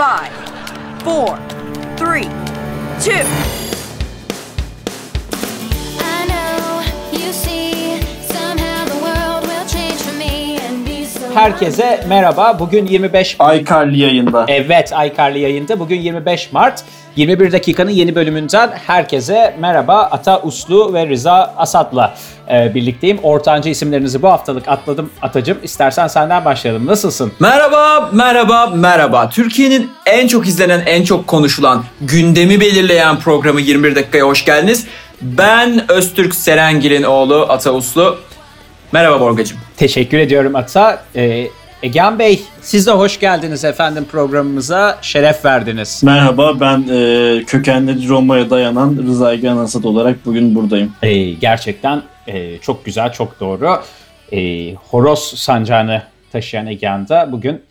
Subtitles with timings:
[0.00, 0.32] Five,
[1.02, 1.36] four,
[1.98, 2.24] three,
[3.02, 3.59] two.
[11.34, 12.58] Herkese merhaba.
[12.58, 14.44] Bugün 25 iCarly yayında.
[14.48, 15.80] Evet iCarly yayında.
[15.80, 16.82] Bugün 25 Mart.
[17.16, 20.08] 21 dakikanın yeni bölümünden herkese merhaba.
[20.10, 22.14] Ata Uslu ve Rıza Asat'la
[22.52, 23.18] e, birlikteyim.
[23.22, 25.58] Ortancı isimlerinizi bu haftalık atladım Atacım.
[25.62, 26.86] İstersen senden başlayalım.
[26.86, 27.32] Nasılsın?
[27.40, 29.30] Merhaba, merhaba, merhaba.
[29.30, 34.86] Türkiye'nin en çok izlenen, en çok konuşulan, gündemi belirleyen programı 21 dakikaya hoş geldiniz.
[35.22, 38.18] Ben Öztürk Serengil'in oğlu Ata Uslu.
[38.92, 39.58] Merhaba Borgacığım.
[39.76, 41.02] Teşekkür ediyorum Ata.
[41.16, 41.46] E,
[41.82, 44.98] Egehan Bey siz de hoş geldiniz efendim programımıza.
[45.02, 46.02] Şeref verdiniz.
[46.04, 50.92] Merhaba ben e, kökenleri Roma'ya dayanan Rıza Egen Asat olarak bugün buradayım.
[51.02, 53.82] E, gerçekten e, çok güzel, çok doğru.
[54.32, 57.62] E, horoz sancağını taşıyan Egehan da bugün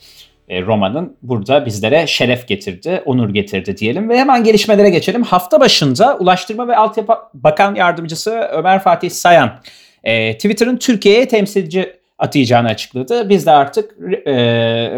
[0.50, 4.10] e, Roma'nın burada bizlere şeref getirdi, onur getirdi diyelim.
[4.10, 5.24] Ve hemen gelişmelere geçelim.
[5.24, 9.60] Hafta başında Ulaştırma ve Altyapı Bakan Yardımcısı Ömer Fatih Sayan
[10.04, 13.30] e, Twitter'ın Türkiye'ye temsilci atayacağını açıkladı.
[13.30, 13.92] Biz de artık
[14.26, 14.34] e,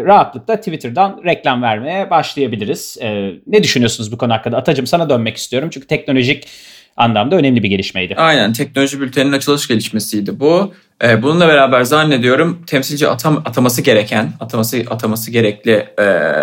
[0.04, 2.98] rahatlıkla Twitter'dan reklam vermeye başlayabiliriz.
[3.02, 4.56] E, ne düşünüyorsunuz bu konu hakkında?
[4.56, 6.48] Atacığım sana dönmek istiyorum çünkü teknolojik
[6.96, 8.14] anlamda önemli bir gelişmeydi.
[8.16, 10.74] Aynen teknoloji bülteninin açılış gelişmesiydi bu.
[11.04, 16.02] Ee, bununla beraber zannediyorum temsilci atam, ataması gereken, ataması ataması gerekli e,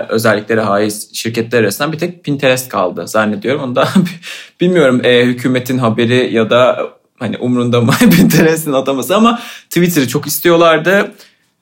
[0.09, 3.61] özelliklere haiz şirketler arasından bir tek Pinterest kaldı zannediyorum.
[3.61, 3.87] Onu da
[4.61, 9.39] bilmiyorum e, hükümetin haberi ya da hani umrunda mı Pinterest'in ataması ama
[9.69, 11.11] Twitter'ı çok istiyorlardı.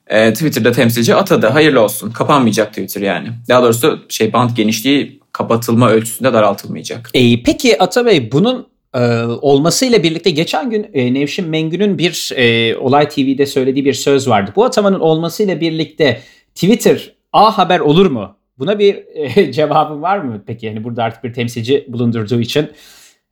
[0.08, 1.48] E, Twitter'da temsilci atadı.
[1.48, 2.12] Hayırlı olsun.
[2.12, 3.28] Kapanmayacak Twitter yani.
[3.50, 7.10] Daha doğrusu şey band genişliği kapatılma ölçüsünde daraltılmayacak.
[7.14, 13.10] E, peki Atabey bunun e, olmasıyla birlikte geçen gün e, Nevşin Mengü'nün bir e, Olay
[13.10, 14.52] TV'de söylediği bir söz vardı.
[14.56, 16.22] Bu atamanın olmasıyla birlikte
[16.56, 18.36] Twitter A Haber olur mu?
[18.60, 20.66] Buna bir e, cevabın var mı peki?
[20.66, 22.70] Yani burada artık bir temsilci bulundurduğu için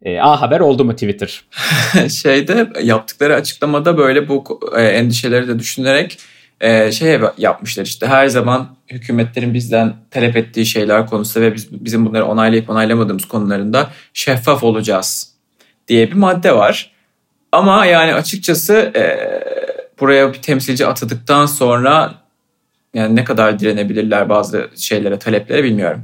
[0.06, 1.46] e, A Haber oldu mu Twitter?
[2.10, 6.18] Şeyde yaptıkları açıklamada böyle bu e, endişeleri de düşünerek
[6.62, 12.06] e, şey yapmışlar işte her zaman hükümetlerin bizden talep ettiği şeyler konusunda ve biz, bizim
[12.06, 15.32] bunları onaylayıp onaylamadığımız konularında şeffaf olacağız
[15.88, 16.92] diye bir madde var.
[17.52, 19.04] Ama yani açıkçası e,
[20.00, 22.14] buraya bir temsilci atadıktan sonra
[22.94, 26.04] yani ne kadar direnebilirler bazı şeylere, taleplere bilmiyorum.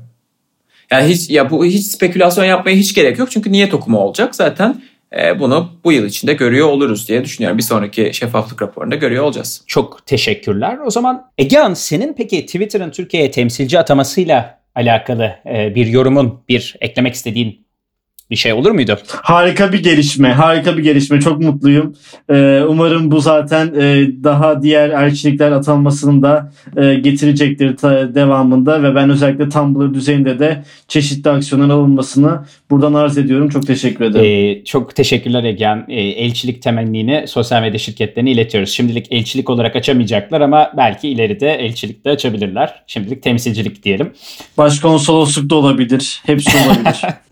[0.91, 4.81] Yani hiç ya bu hiç spekülasyon yapmaya hiç gerek yok çünkü niyet okuma olacak zaten.
[5.19, 7.57] E, bunu bu yıl içinde görüyor oluruz diye düşünüyorum.
[7.57, 9.63] Bir sonraki şeffaflık raporunda görüyor olacağız.
[9.67, 10.77] Çok teşekkürler.
[10.85, 17.13] O zaman Egehan senin peki Twitter'ın Türkiye'ye temsilci atamasıyla alakalı e, bir yorumun, bir eklemek
[17.13, 17.65] istediğin
[18.31, 18.97] bir şey olur muydu?
[19.07, 21.21] Harika bir gelişme, harika bir gelişme.
[21.21, 21.95] Çok mutluyum.
[22.29, 28.95] Ee, umarım bu zaten e, daha diğer elçilikler atanmasını da e, getirecektir ta, devamında ve
[28.95, 32.39] ben özellikle Tumblr düzeyinde de çeşitli aksiyonlar alınmasını
[32.69, 33.49] buradan arz ediyorum.
[33.49, 34.25] Çok teşekkür ederim.
[34.25, 35.85] Ee, çok teşekkürler Egehan.
[35.89, 38.69] Ee, elçilik temennini sosyal medya şirketlerine iletiyoruz.
[38.69, 42.83] Şimdilik elçilik olarak açamayacaklar ama belki ileride elçilik de açabilirler.
[42.87, 44.13] Şimdilik temsilcilik diyelim.
[44.57, 46.21] Başkonsolosluk da olabilir.
[46.25, 47.01] Hepsi olabilir.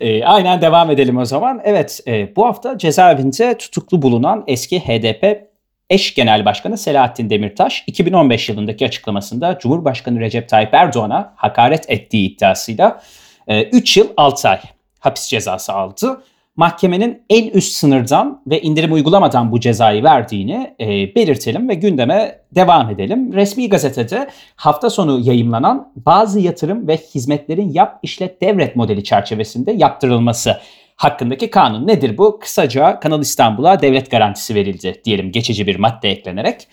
[0.00, 1.60] E, aynen devam edelim o zaman.
[1.64, 5.52] Evet e, bu hafta cezaevinde tutuklu bulunan eski HDP
[5.90, 13.02] eş genel başkanı Selahattin Demirtaş 2015 yılındaki açıklamasında Cumhurbaşkanı Recep Tayyip Erdoğan'a hakaret ettiği iddiasıyla
[13.48, 14.60] e, 3 yıl 6 ay
[15.00, 16.22] hapis cezası aldı.
[16.56, 22.90] Mahkemenin en üst sınırdan ve indirim uygulamadan bu cezayı verdiğini e, belirtelim ve gündeme devam
[22.90, 23.32] edelim.
[23.32, 30.60] Resmi gazetede hafta sonu yayımlanan bazı yatırım ve hizmetlerin yap işlet devret modeli çerçevesinde yaptırılması
[30.96, 32.38] hakkındaki kanun nedir bu?
[32.38, 36.68] Kısaca Kanal İstanbul'a devlet garantisi verildi diyelim geçici bir madde eklenerek.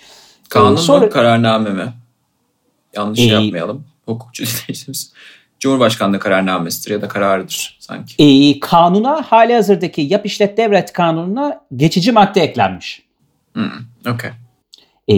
[0.49, 1.93] Kanun Sonra, mu kararname mi?
[2.95, 3.85] Yanlış e, yapmayalım.
[4.05, 5.13] Hukukçu dinleyicimiz.
[5.59, 8.15] Cumhurbaşkanlığı kararnamesidir ya da kararıdır sanki.
[8.23, 13.03] E, kanuna hali hazırdaki yap işlet devret kanununa geçici madde eklenmiş.
[13.53, 13.71] Hmm,
[14.13, 14.31] okay.
[15.11, 15.15] E,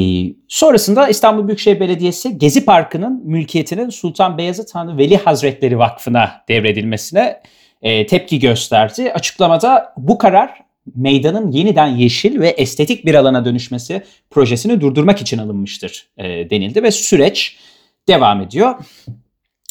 [0.47, 7.41] sonrasında İstanbul Büyükşehir Belediyesi Gezi Parkı'nın mülkiyetinin Sultan Beyazıt Han Veli Hazretleri Vakfı'na devredilmesine
[7.81, 9.11] e, tepki gösterdi.
[9.13, 10.61] Açıklamada bu karar
[10.95, 16.91] meydanın yeniden yeşil ve estetik bir alana dönüşmesi projesini durdurmak için alınmıştır e, denildi ve
[16.91, 17.57] süreç
[18.07, 18.75] devam ediyor.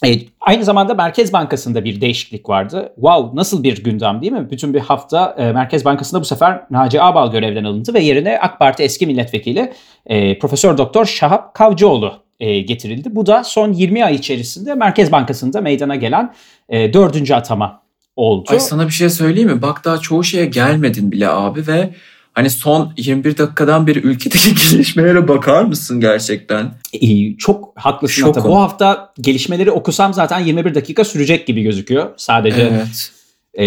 [0.07, 2.93] E, aynı zamanda Merkez Bankası'nda bir değişiklik vardı.
[2.95, 4.51] Wow nasıl bir gündem değil mi?
[4.51, 8.59] Bütün bir hafta e, Merkez Bankası'nda bu sefer Naci Ağbal görevden alındı ve yerine AK
[8.59, 9.73] Parti eski milletvekili
[10.07, 13.15] e, Profesör Doktor Şahap Kavcıoğlu e, getirildi.
[13.15, 16.35] Bu da son 20 ay içerisinde Merkez Bankası'nda meydana gelen
[16.69, 17.83] e, dördüncü atama
[18.17, 18.51] oldu.
[18.51, 19.63] Ay sana bir şey söyleyeyim mi?
[19.63, 21.91] Bak daha çoğu şeye gelmedin bile abi ve
[22.35, 26.75] Hani son 21 dakikadan beri ülkedeki gelişmelere bakar mısın gerçekten?
[26.93, 28.43] İyi, çok haklısın Şokum.
[28.43, 28.49] Ata.
[28.49, 32.11] Bu hafta gelişmeleri okusam zaten 21 dakika sürecek gibi gözüküyor.
[32.17, 33.13] Sadece Evet.
[33.59, 33.67] e,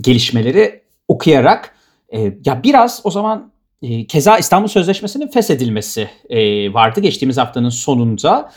[0.00, 1.74] gelişmeleri okuyarak.
[2.14, 3.52] E, ya biraz o zaman
[3.82, 7.00] e, keza İstanbul Sözleşmesi'nin feshedilmesi e, vardı.
[7.00, 8.52] Geçtiğimiz haftanın sonunda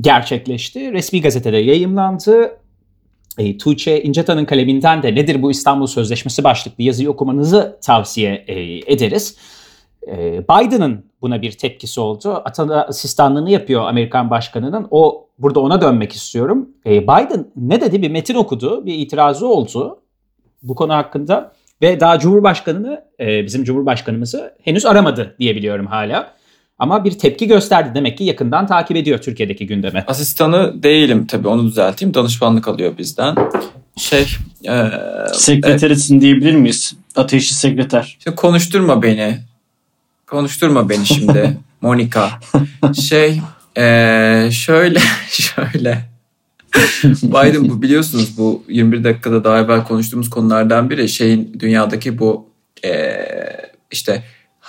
[0.00, 0.92] gerçekleşti.
[0.92, 2.58] Resmi gazetede yayımlandı.
[3.38, 8.54] E, Tuğçe İncetan'ın kaleminden de nedir bu İstanbul Sözleşmesi başlıklı yazıyı okumanızı tavsiye e,
[8.92, 9.36] ederiz.
[10.08, 12.42] E, Biden'ın buna bir tepkisi oldu.
[12.44, 14.86] Atan asistanlığını yapıyor Amerikan başkanının.
[14.90, 16.68] O burada ona dönmek istiyorum.
[16.86, 18.02] E, Biden ne dedi?
[18.02, 19.98] Bir metin okudu, bir itirazı oldu
[20.62, 21.52] bu konu hakkında
[21.82, 26.35] ve daha Cumhurbaşkanını e, bizim Cumhurbaşkanımızı henüz aramadı diyebiliyorum hala.
[26.78, 30.04] Ama bir tepki gösterdi demek ki yakından takip ediyor Türkiye'deki gündemi.
[30.06, 32.14] Asistanı değilim tabii onu düzelteyim.
[32.14, 33.34] Danışmanlık alıyor bizden.
[33.96, 34.26] Şey,
[34.68, 34.90] e,
[35.32, 36.94] Sekreterisin diyebilir miyiz?
[37.16, 38.16] Ateşli sekreter.
[38.24, 39.38] Şimdi konuşturma beni.
[40.26, 42.30] Konuşturma beni şimdi Monika.
[43.08, 43.40] Şey
[43.76, 44.98] eee, şöyle
[45.28, 46.04] şöyle.
[47.04, 52.48] Biden bu biliyorsunuz bu 21 dakikada daha evvel konuştuğumuz konulardan biri şeyin dünyadaki bu
[52.84, 54.22] eee, işte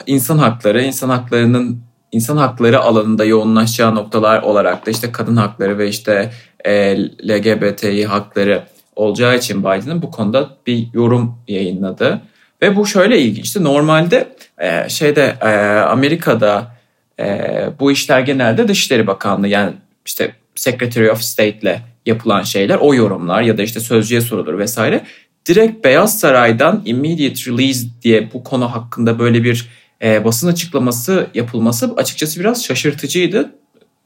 [0.07, 5.87] insan hakları, insan haklarının insan hakları alanında yoğunlaşacağı noktalar olarak da işte kadın hakları ve
[5.87, 6.31] işte
[6.65, 8.63] eee, LGBTİ hakları
[8.95, 12.21] olacağı için Biden'ın bu konuda bir yorum yayınladı.
[12.61, 13.63] Ve bu şöyle ilginçti.
[13.63, 14.27] Normalde
[14.57, 15.47] e, şeyde e,
[15.79, 16.77] Amerika'da
[17.19, 17.49] e,
[17.79, 19.73] bu işler genelde Dışişleri Bakanlığı yani
[20.05, 25.01] işte Secretary of State'le yapılan şeyler o yorumlar ya da işte sözcüye sorulur vesaire.
[25.45, 29.67] Direkt Beyaz Saray'dan immediate release diye bu konu hakkında böyle bir
[30.03, 33.51] e, basın açıklaması yapılması açıkçası biraz şaşırtıcıydı.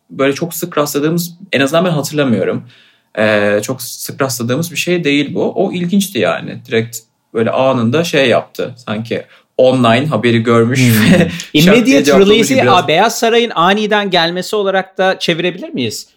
[0.10, 2.64] Böyle çok sık rastladığımız en azından ben hatırlamıyorum.
[3.18, 5.52] E, çok sık rastladığımız bir şey değil bu.
[5.56, 6.62] O ilginçti yani.
[6.68, 6.98] Direkt
[7.34, 8.76] böyle anında şey yaptı.
[8.86, 9.24] Sanki
[9.58, 10.80] online haberi görmüş
[11.14, 11.30] ve
[11.62, 12.88] şak diye Immediate release'i biraz.
[12.88, 16.08] Beyaz Saray'ın aniden gelmesi olarak da çevirebilir miyiz?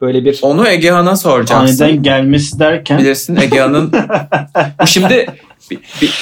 [0.00, 1.84] Böyle bir Onu Egehan'a soracaksın.
[1.84, 3.92] Aniden gelmesi derken Bilirsin Egehan'ın
[4.82, 5.26] bu şimdi
[5.70, 6.12] bir, bir-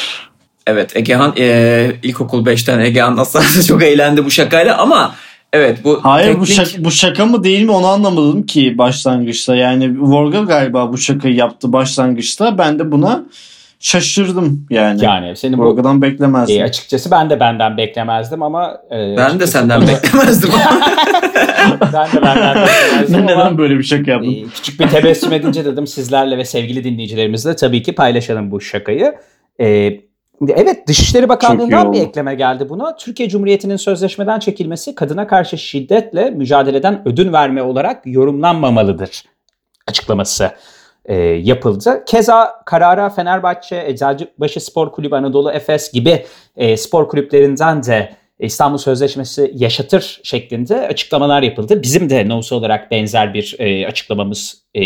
[0.67, 5.15] evet Egehan e, ilkokul 5'ten Egehan aslında çok eğlendi bu şakayla ama
[5.53, 9.57] evet bu Hayır bu, teknik- şaka, bu şaka mı değil mi onu anlamadım ki başlangıçta.
[9.57, 12.59] Yani Vorga galiba bu şakayı yaptı başlangıçta.
[12.59, 13.23] Ben de buna
[13.81, 15.05] şaşırdım yani.
[15.05, 16.61] yani senin bu Vorga'dan beklemezdim.
[16.61, 20.51] e, açıkçası ben de benden beklemezdim ama e, ben de senden bunu- beklemezdim.
[21.93, 24.31] ben de benden beklemezdim ama Neden böyle bir şaka yaptın?
[24.31, 29.15] Ee, küçük bir tebessüm edince dedim sizlerle ve sevgili dinleyicilerimizle tabii ki paylaşalım bu şakayı.
[29.61, 29.91] Ee,
[30.49, 32.97] evet Dışişleri Bakanlığı'ndan bir ekleme geldi buna.
[32.97, 39.23] Türkiye Cumhuriyeti'nin sözleşmeden çekilmesi kadına karşı şiddetle mücadeleden ödün verme olarak yorumlanmamalıdır
[39.87, 40.51] açıklaması
[41.05, 42.03] e, yapıldı.
[42.07, 46.27] Keza karara Fenerbahçe, Eczacıbaşı Spor Kulübü, Anadolu Efes gibi
[46.57, 51.83] e, spor kulüplerinden de İstanbul Sözleşmesi yaşatır şeklinde açıklamalar yapıldı.
[51.83, 54.83] Bizim de NOS olarak benzer bir e, açıklamamız e,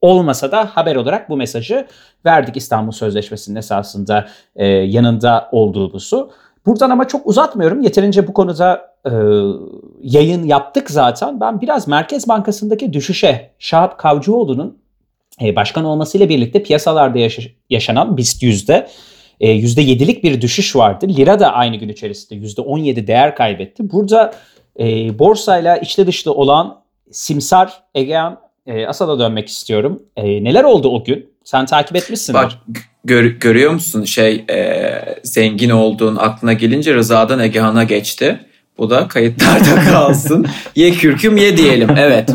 [0.00, 1.86] olmasa da haber olarak bu mesajı
[2.26, 6.30] verdik İstanbul Sözleşmesi'nin esasında e, yanında olduğumuzu.
[6.66, 7.80] Buradan ama çok uzatmıyorum.
[7.82, 9.12] Yeterince bu konuda e,
[10.02, 11.40] yayın yaptık zaten.
[11.40, 14.78] Ben biraz Merkez Bankası'ndaki düşüşe Şahap Kavcıoğlu'nun
[15.42, 18.88] e, başkan olmasıyla birlikte piyasalarda yaşa- yaşanan BIST yüzde e,
[19.42, 21.06] %7'lik bir düşüş vardı.
[21.08, 23.92] Lira da aynı gün içerisinde %17 değer kaybetti.
[23.92, 24.34] Burada
[24.80, 26.80] e, borsayla içli dışlı olan
[27.10, 30.02] Simsar Egean e, Asad'a dönmek istiyorum.
[30.16, 31.26] E, neler oldu o gün?
[31.44, 32.38] Sen takip etmişsindir.
[32.38, 32.52] Bak
[33.04, 34.90] gör- görüyor musun şey e,
[35.22, 38.40] zengin olduğun aklına gelince Rıza'dan Egehan'a geçti.
[38.78, 40.46] Bu da kayıtlarda kalsın.
[40.76, 41.88] ye kürküm ye diyelim.
[41.98, 42.30] Evet.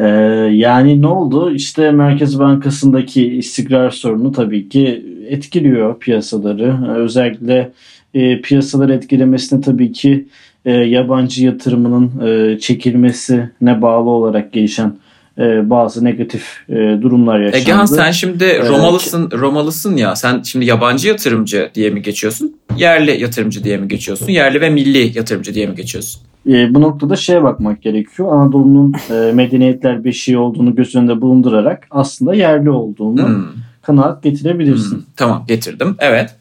[0.00, 0.06] Ee,
[0.52, 1.54] yani ne oldu?
[1.54, 6.76] İşte Merkez Bankası'ndaki istikrar sorunu tabii ki etkiliyor piyasaları.
[6.88, 7.72] Ee, Özellikle
[8.14, 10.26] e, piyasaları etkilemesine tabii ki
[10.64, 14.96] e, yabancı yatırımının e, çekilmesine bağlı olarak gelişen
[15.38, 17.62] e, bazı negatif e, durumlar yaşandı.
[17.62, 18.62] Egehan sen şimdi.
[18.68, 20.16] Romalısın, Romalısın ya.
[20.16, 22.56] Sen şimdi yabancı yatırımcı diye mi geçiyorsun?
[22.76, 24.28] Yerli yatırımcı diye mi geçiyorsun?
[24.28, 26.22] Yerli ve milli yatırımcı diye mi geçiyorsun?
[26.48, 28.32] E, bu noktada şeye bakmak gerekiyor.
[28.32, 33.44] Anadolu'nun e, medeniyetler beşiği olduğunu göz önünde bulundurarak aslında yerli olduğunu Hmm,
[33.82, 34.96] kanaat getirebilirsin.
[34.96, 35.02] hmm.
[35.16, 35.96] Tamam getirdim.
[35.98, 36.36] Evet.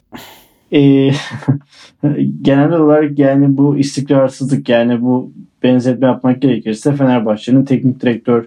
[0.72, 0.80] E,
[2.42, 5.32] genel olarak yani bu istikrarsızlık yani bu
[5.64, 8.46] benzetme yapmak gerekirse Fenerbahçe'nin teknik direktör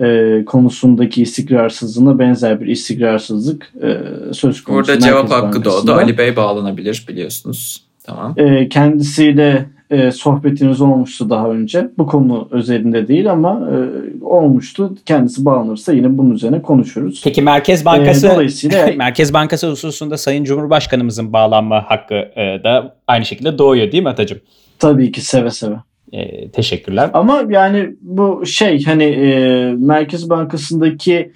[0.00, 3.98] e, konusundaki istikrarsızlığına benzer bir istikrarsızlık e,
[4.32, 4.74] söz konusu.
[4.78, 5.92] Burada Merkez cevap hakkı doğdu.
[5.92, 7.82] Ali Bey bağlanabilir biliyorsunuz.
[8.04, 8.34] Tamam.
[8.36, 11.88] E, kendisiyle e, sohbetiniz olmuştu daha önce.
[11.98, 13.76] Bu konu özelinde değil ama e,
[14.24, 14.94] olmuştu.
[15.06, 17.20] Kendisi bağlanırsa yine bunun üzerine konuşuruz.
[17.24, 23.24] Peki Merkez Bankası Ee, dolayısıyla- Merkez Bankası hususunda Sayın Cumhurbaşkanımızın bağlanma hakkı e, da aynı
[23.24, 24.38] şekilde doğuyor değil mi Atacığım?
[24.78, 25.74] Tabii ki seve seve.
[26.12, 27.10] E, teşekkürler.
[27.12, 29.28] Ama yani bu şey hani e,
[29.78, 31.32] Merkez Bankası'ndaki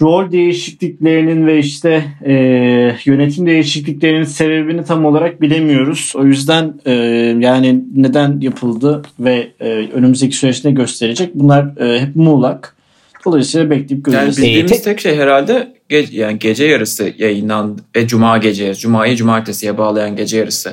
[0.00, 2.32] rol değişikliklerinin ve işte e,
[3.04, 6.12] yönetim değişikliklerinin sebebini tam olarak bilemiyoruz.
[6.16, 6.92] O yüzden e,
[7.40, 12.76] yani neden yapıldı ve e, önümüzdeki süreçte ne gösterecek bunlar e, hep muğlak.
[13.24, 14.38] Dolayısıyla bekleyip Yani göreceğiz.
[14.38, 19.78] bildiğimiz tek- tek şey herhalde ge- yani gece yarısı yayınlandı ve cuma gece, cumayı cumartesiye
[19.78, 20.72] bağlayan gece yarısı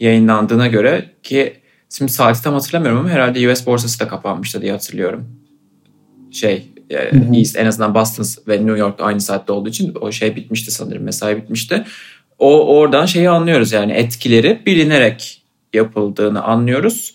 [0.00, 1.52] yayınlandığına göre ki
[1.90, 5.28] şimdi saati tam hatırlamıyorum ama herhalde US borsası da kapanmıştı diye hatırlıyorum.
[6.30, 10.36] Şey e, East en azından Boston ve New York aynı saatte olduğu için o şey
[10.36, 11.84] bitmişti sanırım mesai bitmişti.
[12.38, 17.14] O oradan şeyi anlıyoruz yani etkileri bilinerek yapıldığını anlıyoruz.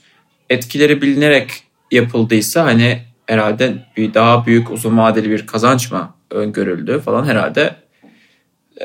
[0.50, 7.26] Etkileri bilinerek yapıldıysa hani herhalde bir daha büyük uzun vadeli bir kazanç mı öngörüldü falan
[7.26, 7.76] herhalde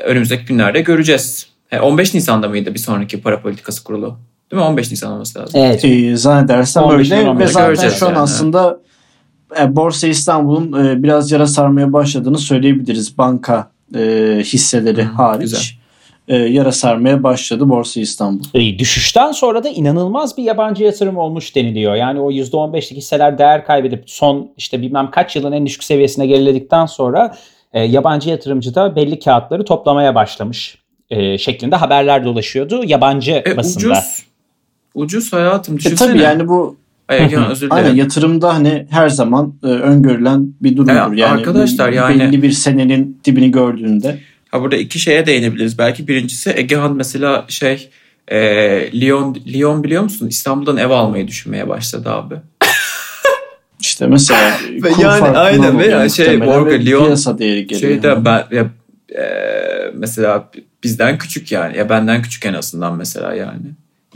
[0.03, 1.47] önümüzdeki günlerde göreceğiz.
[1.71, 4.19] E, 15 Nisan'da mıydı bir sonraki para politikası kurulu?
[4.51, 4.67] Değil mi?
[4.67, 5.59] 15 Nisan olması lazım.
[5.63, 5.85] Evet.
[5.85, 8.19] E, zannedersem 15 öyle ve zaten göreceğiz şu an yani.
[8.19, 8.79] aslında
[9.59, 13.17] e, Borsa İstanbul'un e, biraz yara sarmaya başladığını söyleyebiliriz.
[13.17, 13.99] Banka e,
[14.43, 15.41] hisseleri Hı, hariç.
[15.41, 15.59] güzel.
[16.27, 18.43] E, yara sarmaya başladı Borsa İstanbul.
[18.53, 21.95] E, Düşüşten sonra da inanılmaz bir yabancı yatırım olmuş deniliyor.
[21.95, 26.85] Yani o %15'lik hisseler değer kaybedip son işte bilmem kaç yılın en düşük seviyesine geriledikten
[26.85, 27.35] sonra
[27.73, 30.77] e, yabancı yatırımcı da belli kağıtları toplamaya başlamış
[31.09, 33.85] e, şeklinde haberler dolaşıyordu yabancı E, basında.
[33.93, 34.26] ucuz.
[34.97, 36.07] Ucuz hayatım E, düşünsene.
[36.11, 36.77] tabii yani bu
[37.07, 37.97] Ay, Egehan, özür aynen dilerim.
[37.99, 40.93] yatırımda hani her zaman e, öngörülen bir durumdur.
[40.93, 44.19] Ya, yani arkadaşlar yani- belli bir senenin dibini gördüğünde
[44.51, 45.77] Ha burada iki şeye değinebiliriz.
[45.77, 47.89] Belki birincisi Egehan mesela şey
[48.27, 48.39] e,
[49.01, 50.27] Lyon Lyon biliyor musun?
[50.27, 52.35] İstanbul'dan ev almayı düşünmeye başladı abi.
[53.79, 57.91] işte mesela Ve yani aynen oluyor ve şey, Morgan, Lyon piyasa değeri geliyor.
[57.91, 58.65] Şeyde ben ya,
[59.15, 59.23] e,
[59.93, 60.49] mesela
[60.83, 63.65] bizden küçük yani ya benden küçük en azından mesela yani.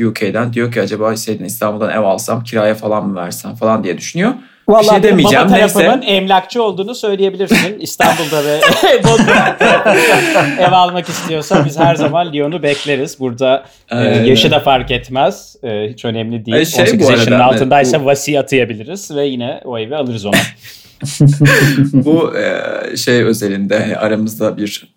[0.06, 4.34] UK'den diyor ki acaba şeyden İstanbul'dan ev alsam kiraya falan mı versem falan diye düşünüyor.
[4.68, 5.84] Vallahi bir şey demeyeceğim baba neyse.
[6.06, 7.80] emlakçı olduğunu söyleyebilirsin.
[7.80, 8.60] İstanbul'da ve
[9.04, 9.96] Bodrum'da
[10.60, 13.20] ev almak istiyorsa biz her zaman Lyon'u bekleriz.
[13.20, 14.24] Burada e, Aynen.
[14.24, 15.56] yaşı da fark etmez.
[15.64, 16.58] E, hiç önemli değil.
[16.58, 20.26] Ay şey 18 bu yaşının arada, altındaysa bu- vasi atayabiliriz ve yine o evi alırız
[20.26, 20.36] ona.
[21.94, 24.88] Bu e, şey özelinde hani aramızda bir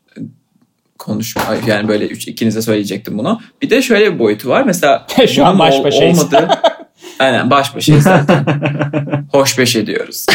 [1.04, 3.40] konuşma yani böyle üç, ikinize söyleyecektim bunu.
[3.62, 4.62] Bir de şöyle bir boyutu var.
[4.66, 6.18] Mesela Şu an baş başayız.
[6.18, 6.49] olmadığı
[7.18, 8.46] Aynen baş başayız zaten.
[9.32, 10.26] Hoş beş ediyoruz.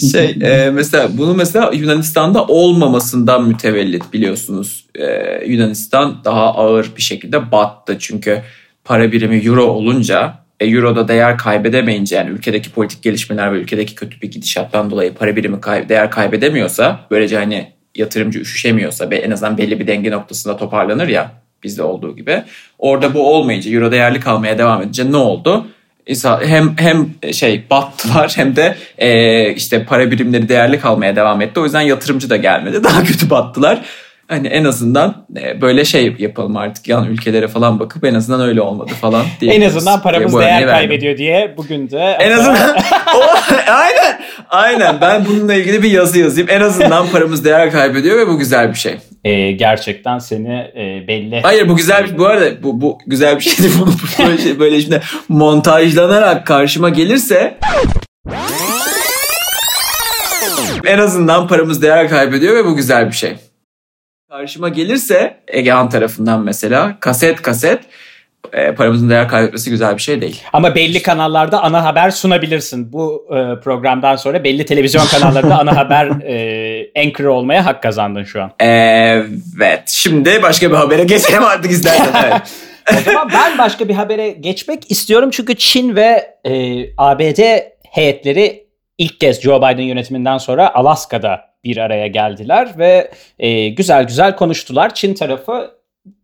[0.12, 4.86] şey e, mesela bunu mesela Yunanistan'da olmamasından mütevellit biliyorsunuz.
[4.94, 5.06] E,
[5.46, 8.42] Yunanistan daha ağır bir şekilde battı çünkü
[8.84, 13.94] para birimi euro olunca e, euro da değer kaybedemeyince yani ülkedeki politik gelişmeler ve ülkedeki
[13.94, 19.30] kötü bir gidişattan dolayı para birimi kay- değer kaybedemiyorsa böylece hani yatırımcı üşüşemiyorsa ve en
[19.30, 22.42] azından belli bir denge noktasında toparlanır ya bizde olduğu gibi.
[22.78, 25.66] Orada bu olmayınca euro değerli kalmaya devam edince ne oldu?
[26.44, 31.60] Hem hem şey battılar hem de e, işte para birimleri değerli kalmaya devam etti.
[31.60, 32.84] O yüzden yatırımcı da gelmedi.
[32.84, 33.84] Daha kötü battılar.
[34.28, 38.60] Hani en azından e, böyle şey yapalım artık yan ülkelere falan bakıp en azından öyle
[38.60, 39.52] olmadı falan diye.
[39.54, 40.68] en azından paramız Bu değer verdim.
[40.68, 42.76] kaybediyor diye bugün de En azından
[43.16, 43.20] o,
[43.72, 46.48] aynen aynen ben bununla ilgili bir yazı yazayım.
[46.50, 48.96] En azından paramız değer kaybediyor ve bu güzel bir şey.
[49.24, 51.40] e, gerçekten seni e, belli.
[51.42, 53.74] Hayır bu güzel bir bu arada bu, bu güzel bir şey değil.
[53.80, 53.94] Bunu
[54.28, 57.58] böyle, şey, böyle şimdi montajlanarak karşıma gelirse
[60.86, 63.36] en azından paramız değer kaybediyor ve bu güzel bir şey.
[64.30, 67.80] Karşıma gelirse Egehan tarafından mesela kaset kaset
[68.52, 70.42] e, paramızın değer kaybetmesi güzel bir şey değil.
[70.52, 72.92] Ama belli kanallarda ana haber sunabilirsin.
[72.92, 78.42] Bu e, programdan sonra belli televizyon kanallarında ana haber e, anchor olmaya hak kazandın şu
[78.42, 78.52] an.
[78.60, 79.82] Evet.
[79.86, 82.42] Şimdi başka bir habere geçelim artık istersen.
[82.90, 83.02] Evet.
[83.08, 85.30] O zaman ben başka bir habere geçmek istiyorum.
[85.32, 87.40] Çünkü Çin ve e, ABD
[87.90, 88.67] heyetleri
[88.98, 94.94] ilk kez Joe Biden yönetiminden sonra Alaska'da bir araya geldiler ve e, güzel güzel konuştular.
[94.94, 95.70] Çin tarafı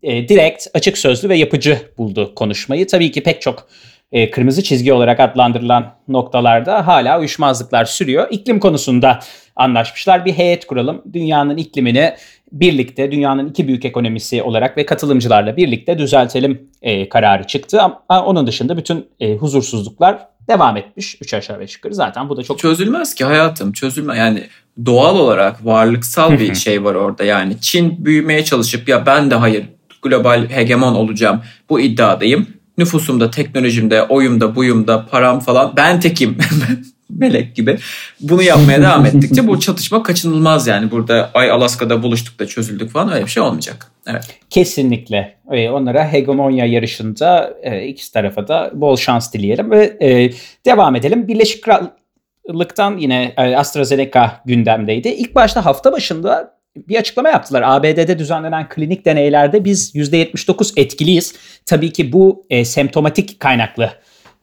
[0.03, 2.87] e, direkt, açık sözlü ve yapıcı buldu konuşmayı.
[2.87, 3.69] Tabii ki pek çok
[4.13, 8.29] e, kırmızı çizgi olarak adlandırılan noktalarda hala uyuşmazlıklar sürüyor.
[8.31, 9.21] İklim konusunda
[9.57, 10.25] anlaşmışlar.
[10.25, 11.03] Bir heyet kuralım.
[11.13, 12.15] Dünyanın iklimini
[12.53, 17.81] birlikte, dünyanın iki büyük ekonomisi olarak ve katılımcılarla birlikte düzeltelim e, kararı çıktı.
[17.83, 21.17] Ama onun dışında bütün e, huzursuzluklar devam etmiş.
[21.21, 21.95] Üç aşağı beş yukarı.
[21.95, 23.73] Zaten bu da çok Çözülmez ki hayatım.
[23.73, 24.49] Çözülme yani
[24.87, 27.25] doğal olarak varlıksal bir şey var orada.
[27.25, 29.65] Yani Çin büyümeye çalışıp ya ben de hayır
[30.03, 31.43] global hegemon olacağım.
[31.69, 32.47] Bu iddiadayım.
[32.79, 36.39] Nüfusumda, teknolojimde, oyumda, buyumda, param falan ben tekim.
[37.19, 37.79] Melek gibi.
[38.21, 40.91] Bunu yapmaya devam ettikçe bu çatışma kaçınılmaz yani.
[40.91, 43.91] Burada ay Alaska'da buluştuk da çözüldük falan öyle bir şey olmayacak.
[44.07, 44.39] Evet.
[44.51, 45.37] Kesinlikle.
[45.47, 50.33] Onlara hegemonya yarışında e, ikisi tarafa da bol şans dileyelim ve e,
[50.67, 51.29] devam edelim.
[51.29, 55.09] Birleşik Krallık'tan yine e, AstraZeneca gündemdeydi.
[55.09, 57.63] İlk başta hafta başında bir açıklama yaptılar.
[57.67, 61.35] ABD'de düzenlenen klinik deneylerde biz %79 etkiliyiz.
[61.67, 63.91] Tabii ki bu e, semptomatik kaynaklı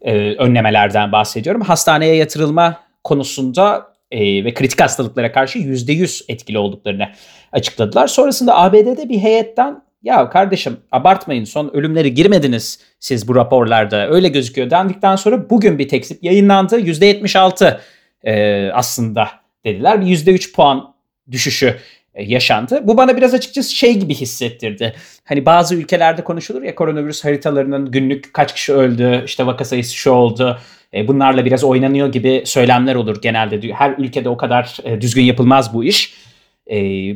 [0.01, 1.61] e, önlemelerden bahsediyorum.
[1.61, 7.07] Hastaneye yatırılma konusunda e, ve kritik hastalıklara karşı %100 etkili olduklarını
[7.51, 8.07] açıkladılar.
[8.07, 14.69] Sonrasında ABD'de bir heyetten ya kardeşim abartmayın son ölümleri girmediniz siz bu raporlarda öyle gözüküyor
[14.69, 16.79] dendikten sonra bugün bir tekzip yayınlandı.
[16.79, 17.79] %76
[18.23, 19.27] e, aslında
[19.65, 20.01] dediler.
[20.01, 20.93] Bir %3 puan
[21.31, 21.77] düşüşü
[22.19, 22.81] yaşandı.
[22.83, 24.93] Bu bana biraz açıkçası şey gibi hissettirdi.
[25.25, 30.11] Hani bazı ülkelerde konuşulur ya koronavirüs haritalarının günlük kaç kişi öldü, işte vaka sayısı şu
[30.11, 30.59] oldu.
[30.93, 33.73] E, bunlarla biraz oynanıyor gibi söylemler olur genelde.
[33.73, 36.13] Her ülkede o kadar e, düzgün yapılmaz bu iş.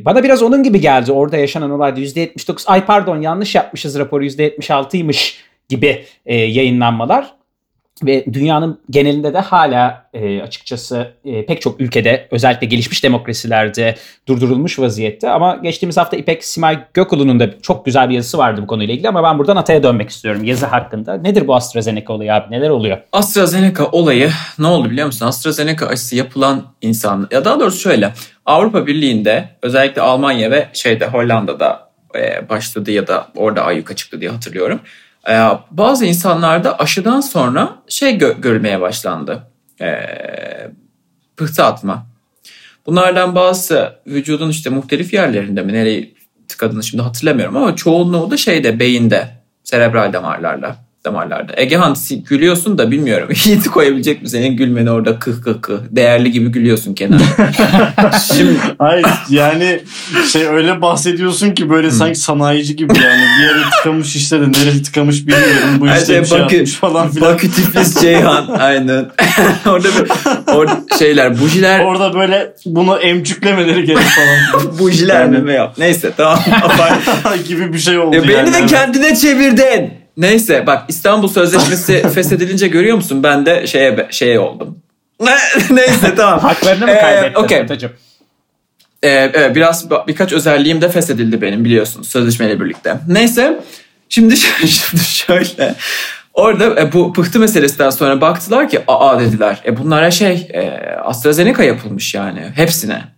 [0.04, 1.12] Bana biraz onun gibi geldi.
[1.12, 5.34] Orada yaşanan olayda %79, ay pardon yanlış yapmışız raporu %76'ymış
[5.68, 7.36] gibi yayınlanmalar
[8.02, 13.94] ve dünyanın genelinde de hala e, açıkçası e, pek çok ülkede özellikle gelişmiş demokrasilerde
[14.28, 15.30] durdurulmuş vaziyette.
[15.30, 19.08] Ama geçtiğimiz hafta İpek Simay Gökulu'nun da çok güzel bir yazısı vardı bu konuyla ilgili
[19.08, 21.14] ama ben buradan Atay'a dönmek istiyorum yazı hakkında.
[21.14, 22.54] Nedir bu AstraZeneca olayı abi?
[22.54, 22.98] Neler oluyor?
[23.12, 25.26] AstraZeneca olayı ne oldu biliyor musun?
[25.26, 28.12] AstraZeneca aşısı yapılan insan ya daha doğrusu şöyle
[28.46, 34.30] Avrupa Birliği'nde özellikle Almanya ve şeyde Hollanda'da e, başladı ya da orada ayyuka çıktı diye
[34.30, 34.80] hatırlıyorum.
[35.28, 39.42] Ee, bazı insanlarda aşıdan sonra şey gö- görülmeye başlandı.
[39.80, 39.96] Ee,
[41.36, 42.06] pıhtı atma.
[42.86, 46.14] Bunlardan bazı vücudun işte muhtelif yerlerinde mi nereyi
[46.48, 49.28] tıkadığını şimdi hatırlamıyorum ama çoğunluğu da şeyde beyinde
[49.64, 51.52] serebral damarlarla damarlarda.
[51.56, 51.96] Egehan
[52.28, 53.28] gülüyorsun da bilmiyorum.
[53.44, 55.78] Yiğit'i koyabilecek mi senin gülmeni orada kıh kıh kıh.
[55.90, 57.22] Değerli gibi gülüyorsun kenara.
[58.36, 58.58] Şimdi...
[58.78, 59.80] Hayır yani
[60.32, 63.22] şey öyle bahsediyorsun ki böyle sanki sanayici gibi yani.
[63.38, 65.80] Bir yere tıkamış işte de neresi tıkamış bilmiyorum.
[65.80, 67.34] Bu işte bir şey bakı, yapmış falan filan.
[67.34, 69.06] Bakü tiflis Ceyhan aynen.
[69.66, 70.10] orada bir,
[70.52, 71.84] orada şeyler bujiler.
[71.84, 74.78] Orada böyle bunu emcüklemeleri gerek falan.
[74.78, 75.36] bujiler yani.
[75.36, 75.74] meme yap.
[75.78, 76.38] Neyse tamam.
[77.48, 78.28] gibi bir şey oldu ya yani.
[78.28, 80.05] Beni de kendine çevirdin.
[80.16, 83.22] Neyse bak İstanbul Sözleşmesi feshedilince görüyor musun?
[83.22, 84.78] Ben de şeye şeye oldum.
[85.70, 86.38] Neyse tamam.
[86.40, 87.34] Haklarını mı kaybettin?
[87.34, 87.66] Ee, okay.
[89.02, 92.96] Ee, evet, biraz birkaç özelliğim de feshedildi benim biliyorsunuz sözleşmeyle birlikte.
[93.08, 93.60] Neyse
[94.08, 95.74] şimdi, şimdi şöyle
[96.34, 100.70] orada e, bu pıhtı meselesinden sonra baktılar ki aa dediler e bunlara şey e,
[101.04, 103.15] AstraZeneca yapılmış yani hepsine.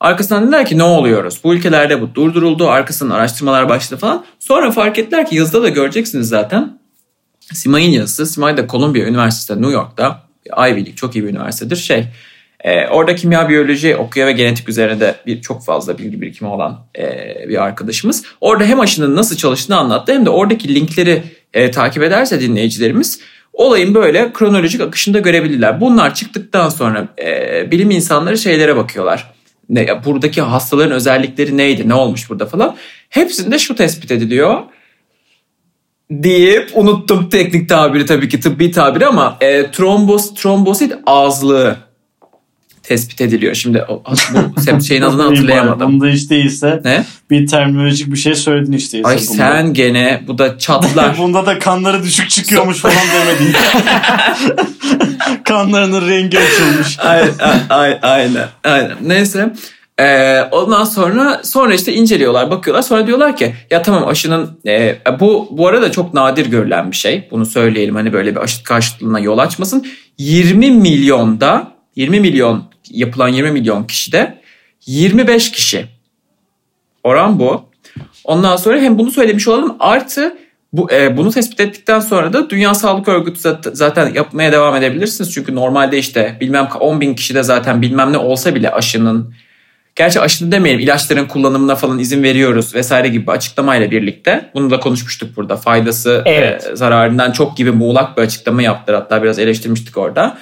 [0.00, 1.40] Arkasından dediler ki ne oluyoruz?
[1.44, 2.68] Bu ülkelerde bu durduruldu.
[2.68, 4.24] Arkasından araştırmalar başladı falan.
[4.38, 6.78] Sonra fark ettiler ki yazıda da göreceksiniz zaten.
[7.40, 8.26] Simay'ın yazısı.
[8.26, 10.22] Simay da Columbia Üniversitesi'de New York'ta.
[10.58, 11.76] Ivy League çok iyi bir üniversitedir.
[11.76, 12.04] Şey
[12.64, 16.86] e, orada kimya biyoloji okuyor ve genetik üzerine de bir çok fazla bilgi birikimi olan
[16.98, 17.04] e,
[17.48, 18.24] bir arkadaşımız.
[18.40, 21.22] Orada hem aşının nasıl çalıştığını anlattı hem de oradaki linkleri
[21.54, 23.20] e, takip ederse dinleyicilerimiz
[23.52, 25.80] olayın böyle kronolojik akışında görebilirler.
[25.80, 29.39] Bunlar çıktıktan sonra e, bilim insanları şeylere bakıyorlar
[29.70, 32.76] ne, buradaki hastaların özellikleri neydi, ne olmuş burada falan.
[33.08, 34.62] Hepsinde şu tespit ediliyor
[36.10, 41.89] deyip unuttum teknik tabiri tabii ki tıbbi tabiri ama e, trombos, trombosit azlığı
[42.90, 43.54] tespit ediliyor.
[43.54, 45.92] Şimdi bu şeyin adını hatırlayamadım.
[45.92, 47.04] Bunda hiç değilse ne?
[47.30, 49.00] bir terminolojik bir şey söyledin işte.
[49.04, 49.36] Ay bunda.
[49.36, 51.18] sen gene bu da çatlar.
[51.18, 53.54] bunda da kanları düşük çıkıyormuş falan demedin.
[55.44, 56.98] Kanlarının rengi açılmış.
[57.00, 58.96] aynen, aynen, aynen.
[59.02, 59.52] Neyse.
[60.00, 62.82] Ee, ondan sonra sonra işte inceliyorlar, bakıyorlar.
[62.82, 67.28] Sonra diyorlar ki ya tamam aşının e, bu bu arada çok nadir görülen bir şey.
[67.30, 69.86] Bunu söyleyelim hani böyle bir aşı karşıtlığına yol açmasın.
[70.18, 74.38] 20 milyonda 20 milyon yapılan 20 milyon kişide
[74.86, 75.86] 25 kişi.
[77.04, 77.64] Oran bu.
[78.24, 80.36] Ondan sonra hem bunu söylemiş olalım artı
[80.72, 83.40] bu, e, bunu tespit ettikten sonra da Dünya Sağlık Örgütü
[83.72, 85.34] zaten yapmaya devam edebilirsiniz.
[85.34, 89.34] Çünkü normalde işte bilmem 10 bin kişide zaten bilmem ne olsa bile aşının
[89.96, 94.50] Gerçi aşını demeyelim ilaçların kullanımına falan izin veriyoruz vesaire gibi açıklamayla birlikte.
[94.54, 95.56] Bunu da konuşmuştuk burada.
[95.56, 96.66] Faydası evet.
[96.72, 99.00] e, zararından çok gibi muğlak bir açıklama yaptılar.
[99.00, 100.38] Hatta biraz eleştirmiştik orada.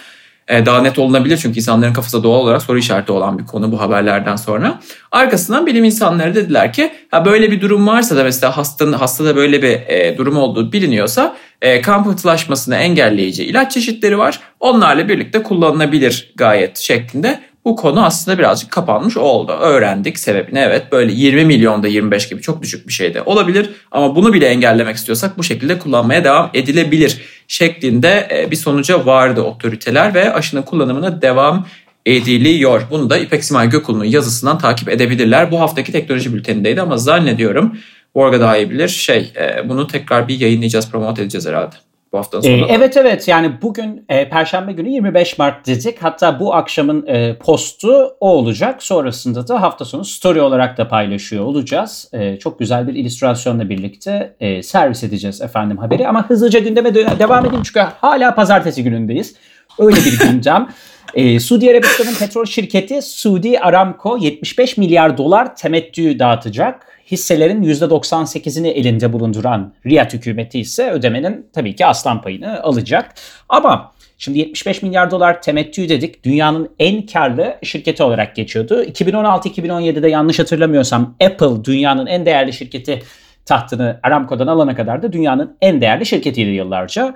[0.49, 3.81] E, daha net olunabilir çünkü insanların kafasında doğal olarak soru işareti olan bir konu bu
[3.81, 4.81] haberlerden sonra.
[5.13, 9.63] Arkasından bilim insanları dediler ki ha böyle bir durum varsa da mesela hastanın hastada böyle
[9.63, 14.41] bir e, durum olduğu biliniyorsa e, kan pıhtılaşmasını engelleyici ilaç çeşitleri var.
[14.61, 19.53] Onlarla birlikte kullanılabilir gayet şeklinde bu konu aslında birazcık kapanmış oldu.
[19.53, 23.71] Öğrendik sebebini evet böyle 20 milyonda 25 gibi çok düşük bir şey de olabilir.
[23.91, 29.43] Ama bunu bile engellemek istiyorsak bu şekilde kullanmaya devam edilebilir şeklinde e, bir sonuca vardı
[29.43, 31.67] otoriteler ve aşının kullanımına devam
[32.07, 32.83] ediliyor.
[32.91, 35.51] Bunu da İpek Simay Gökul'un yazısından takip edebilirler.
[35.51, 37.79] Bu haftaki teknoloji bültenindeydi ama zannediyorum
[38.15, 38.89] Borga daha iyi bilir.
[38.89, 41.88] Şey e, bunu tekrar bir yayınlayacağız, promote edeceğiz herhalde.
[42.13, 42.67] Bu haftanın Ee, sonunda.
[42.73, 45.99] evet evet yani bugün e, Perşembe günü 25 Mart dedik.
[46.03, 48.83] Hatta bu akşamın e, postu o olacak.
[48.83, 52.11] Sonrasında da hafta sonu story olarak da paylaşıyor olacağız.
[52.13, 56.09] E, çok güzel bir illüstrasyonla birlikte e, servis edeceğiz efendim haberi.
[56.09, 59.37] Ama hızlıca gündeme devam edeyim çünkü hala pazartesi günündeyiz.
[59.79, 60.69] Öyle bir gündem.
[61.15, 66.87] E, Suudi Arabistan'ın petrol şirketi Suudi Aramco 75 milyar dolar temettü dağıtacak.
[67.11, 73.15] Hisselerin %98'ini elinde bulunduran Riyad hükümeti ise ödemenin tabii ki aslan payını alacak.
[73.49, 76.25] Ama şimdi 75 milyar dolar temettü dedik.
[76.25, 78.83] Dünyanın en karlı şirketi olarak geçiyordu.
[78.83, 83.03] 2016-2017'de yanlış hatırlamıyorsam Apple dünyanın en değerli şirketi
[83.45, 87.15] tahtını Aramco'dan alana kadar da dünyanın en değerli şirketiydi yıllarca.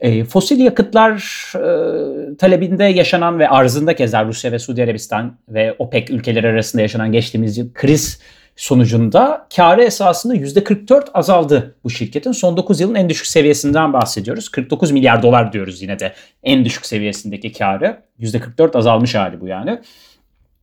[0.00, 1.16] E, fosil yakıtlar
[1.54, 7.12] e, talebinde yaşanan ve arzında keza Rusya ve Suudi Arabistan ve OPEC ülkeleri arasında yaşanan
[7.12, 8.20] geçtiğimiz yıl kriz
[8.56, 12.32] sonucunda karı esasında %44 azaldı bu şirketin.
[12.32, 14.48] Son 9 yılın en düşük seviyesinden bahsediyoruz.
[14.48, 18.02] 49 milyar dolar diyoruz yine de en düşük seviyesindeki karı.
[18.20, 19.70] %44 azalmış hali bu yani.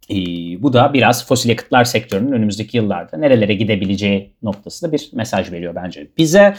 [0.09, 0.15] Ee,
[0.63, 6.07] bu da biraz fosil yakıtlar sektörünün önümüzdeki yıllarda nerelere gidebileceği noktasında bir mesaj veriyor bence
[6.17, 6.55] bize.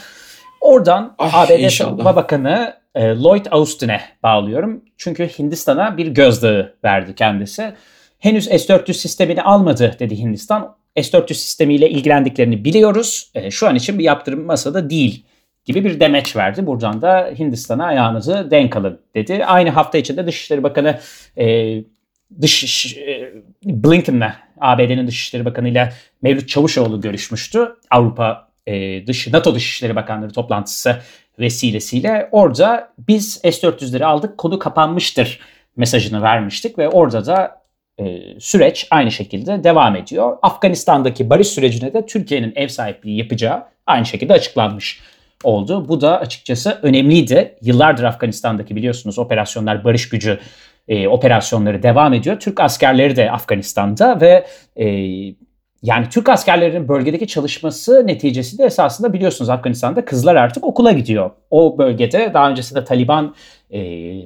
[0.60, 1.90] Oradan Ah, ABD inşallah.
[1.90, 4.84] Savunma Bakanı e, Lloyd Austin'e bağlıyorum.
[4.96, 7.72] Çünkü Hindistan'a bir gözdağı verdi kendisi.
[8.18, 10.76] Henüz S-400 sistemini almadı dedi Hindistan.
[10.96, 13.30] S-400 sistemiyle ilgilendiklerini biliyoruz.
[13.34, 15.24] E, şu an için bir yaptırım masada değil
[15.64, 16.66] gibi bir demeç verdi.
[16.66, 19.44] Buradan da Hindistan'a ayağınızı denk alın dedi.
[19.44, 20.98] Aynı hafta içinde Dışişleri Bakanı
[21.38, 21.76] e,
[22.42, 23.32] dış e,
[23.64, 25.92] Blinken'la ABD'nin Dışişleri Bakanı'yla
[26.22, 27.68] Mevlüt Çavuşoğlu görüşmüştü.
[27.90, 30.96] Avrupa e, dış NATO Dışişleri Bakanları toplantısı
[31.38, 35.40] vesilesiyle orada biz S-400'leri aldık konu kapanmıştır
[35.76, 37.62] mesajını vermiştik ve orada da
[38.00, 40.36] e, süreç aynı şekilde devam ediyor.
[40.42, 45.00] Afganistan'daki barış sürecine de Türkiye'nin ev sahipliği yapacağı aynı şekilde açıklanmış
[45.44, 45.88] oldu.
[45.88, 47.54] Bu da açıkçası önemliydi.
[47.62, 50.40] Yıllardır Afganistan'daki biliyorsunuz operasyonlar barış gücü
[50.88, 52.40] e, operasyonları devam ediyor.
[52.40, 54.86] Türk askerleri de Afganistan'da ve e,
[55.82, 61.30] yani Türk askerlerinin bölgedeki çalışması neticesinde esasında biliyorsunuz Afganistan'da kızlar artık okula gidiyor.
[61.50, 63.34] O bölgede daha öncesinde Taliban
[63.70, 63.80] e,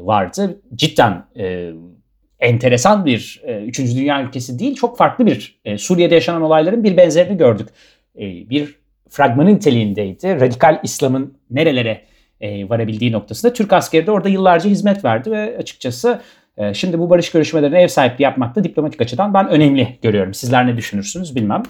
[0.07, 0.61] vardı.
[0.75, 1.71] Cidden e,
[2.41, 6.97] enteresan bir e, üçüncü dünya ülkesi değil, çok farklı bir e, Suriye'de yaşanan olayların bir
[6.97, 7.69] benzerini gördük.
[8.17, 10.41] E, bir fragmanı niteliğindeydi.
[10.41, 12.01] Radikal İslam'ın nerelere
[12.41, 16.21] e, varabildiği noktasında Türk askeri de orada yıllarca hizmet verdi ve açıkçası
[16.75, 20.35] şimdi bu barış görüşmelerine ev sahipliği yapmak da diplomatik açıdan ben önemli görüyorum.
[20.35, 21.63] Sizler ne düşünürsünüz bilmem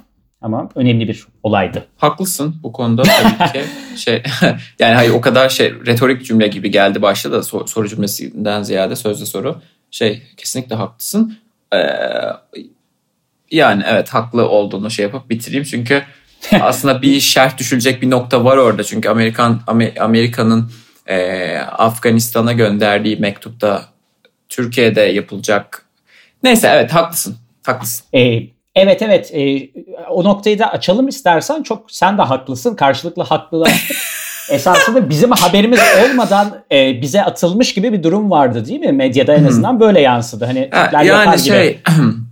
[0.42, 1.86] ama önemli bir olaydı.
[1.96, 3.64] Haklısın bu konuda tabii ki.
[3.96, 4.22] şey
[4.78, 8.96] yani hayır o kadar şey retorik cümle gibi geldi başta da sor- soru cümlesinden ziyade
[8.96, 9.62] sözlü soru.
[9.90, 11.38] Şey kesinlikle haklısın.
[11.74, 11.78] Ee,
[13.50, 16.02] yani evet haklı olduğunu şey yapıp bitireyim çünkü
[16.60, 18.84] aslında bir şerh düşülecek bir nokta var orada.
[18.84, 20.70] Çünkü Amerikan Amer- Amerika'nın
[21.06, 23.84] e, Afganistan'a gönderdiği mektupta
[24.50, 25.86] Türkiye'de yapılacak.
[26.42, 27.36] Neyse evet haklısın.
[27.66, 28.06] Haklısın.
[28.14, 28.42] E,
[28.74, 29.70] evet evet e,
[30.10, 33.96] o noktayı da açalım istersen çok sen de haklısın karşılıklı haklılaştık.
[34.50, 38.92] Esasında bizim haberimiz olmadan e, bize atılmış gibi bir durum vardı değil mi?
[38.92, 40.44] Medyada en azından böyle yansıdı.
[40.44, 41.48] Hani Ha, yapar yani gibi.
[41.48, 41.80] şey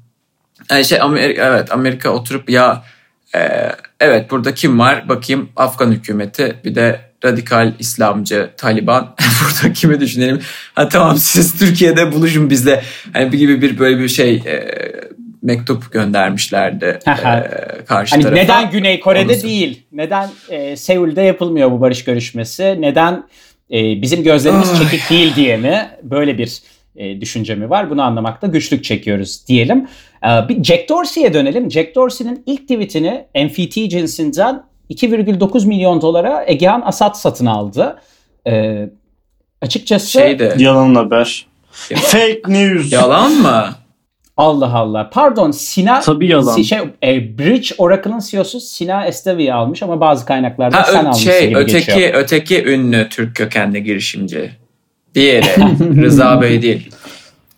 [0.71, 2.83] yani şey Amerika evet Amerika oturup ya
[3.35, 9.15] e, evet burada kim var bakayım Afgan hükümeti bir de radikal İslamcı Taliban
[9.65, 10.41] burada kimi düşünelim
[10.75, 14.69] ha tamam siz Türkiye'de buluşun bizle hani bir gibi bir böyle bir şey e,
[15.43, 17.15] mektup göndermişlerdi e,
[17.85, 18.43] karşı Hani tarafa.
[18.43, 19.83] neden Güney Kore'de Onu- değil?
[19.93, 22.77] Neden e, Seul'de yapılmıyor bu barış görüşmesi?
[22.81, 23.25] Neden
[23.73, 25.89] e, bizim gözlerimiz çekik değil diye mi?
[26.03, 26.63] Böyle bir
[26.97, 27.91] e, düşünce mi var?
[27.91, 29.89] Bunu anlamakta güçlük çekiyoruz diyelim.
[30.25, 31.71] E, bir Jack Dorsey'e dönelim.
[31.71, 37.99] Jack Dorsey'nin ilk tweetini NFT cinsinden 2,9 milyon dolara Egehan Asat satın aldı.
[38.47, 38.87] E,
[39.63, 41.47] açıkçası şeydi Yalan haber.
[41.95, 42.93] Fake news.
[42.93, 43.65] yalan mı?
[44.37, 45.11] Allah Allah.
[45.11, 46.55] Pardon Sina Tabii yalan.
[46.55, 51.09] Si- şey, e, Bridge Oracle'ın CEO'su Sina Estevi'yi almış ama bazı kaynaklarda Ha, sen ö-
[51.09, 52.11] almışsın şey gibi öteki geçiyor.
[52.15, 54.51] öteki ünlü Türk kökenli girişimci.
[55.15, 55.47] Diğeri
[56.03, 56.91] Rıza Bey değil.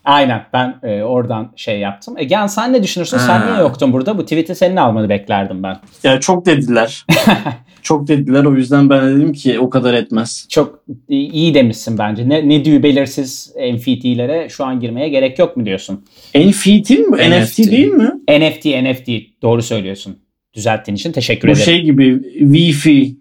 [0.05, 2.17] Aynen ben e, oradan şey yaptım.
[2.17, 3.17] Egehan sen ne düşünürsün?
[3.17, 3.45] Sen Ha.
[3.45, 4.17] niye yoktun burada?
[4.17, 5.77] Bu tweet'i senin almanı beklerdim ben.
[6.03, 7.05] Ya çok dediler.
[7.81, 10.45] çok dediler o yüzden ben de dedim ki o kadar etmez.
[10.49, 12.29] Çok iyi demişsin bence.
[12.29, 16.05] Ne, ne diyor belirsiz NFT'lere şu an girmeye gerek yok mu diyorsun?
[16.35, 17.17] NFT mi?
[17.17, 17.71] NFT, NFT.
[17.71, 18.11] değil mi?
[18.29, 19.09] NFT, NFT
[19.41, 20.17] doğru söylüyorsun.
[20.53, 21.65] Düzelttiğin için teşekkür Bu ederim.
[21.65, 23.15] şey gibi Wi-Fi,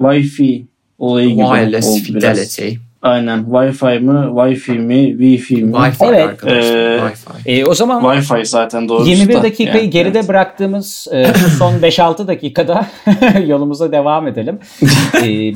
[0.00, 0.62] Wi-Fi
[0.98, 2.58] olayı gibi Wireless oldu biraz.
[3.02, 3.44] Aynen.
[3.44, 5.72] Wi-Fi mi, Wi-Fi mi, Wi-Fi mi?
[5.72, 6.28] Wi-Fi Evet.
[6.28, 6.76] arkadaşlar.
[6.76, 7.50] Ee, Wi-Fi.
[7.50, 9.42] E, o zaman Wi-Fi zaten doğrusu 21 da.
[9.42, 10.28] dakikayı Yani, geride evet.
[10.28, 11.26] bıraktığımız e,
[11.58, 12.86] son 5-6 dakikada
[13.46, 14.58] yolumuza devam edelim.
[15.22, 15.52] E,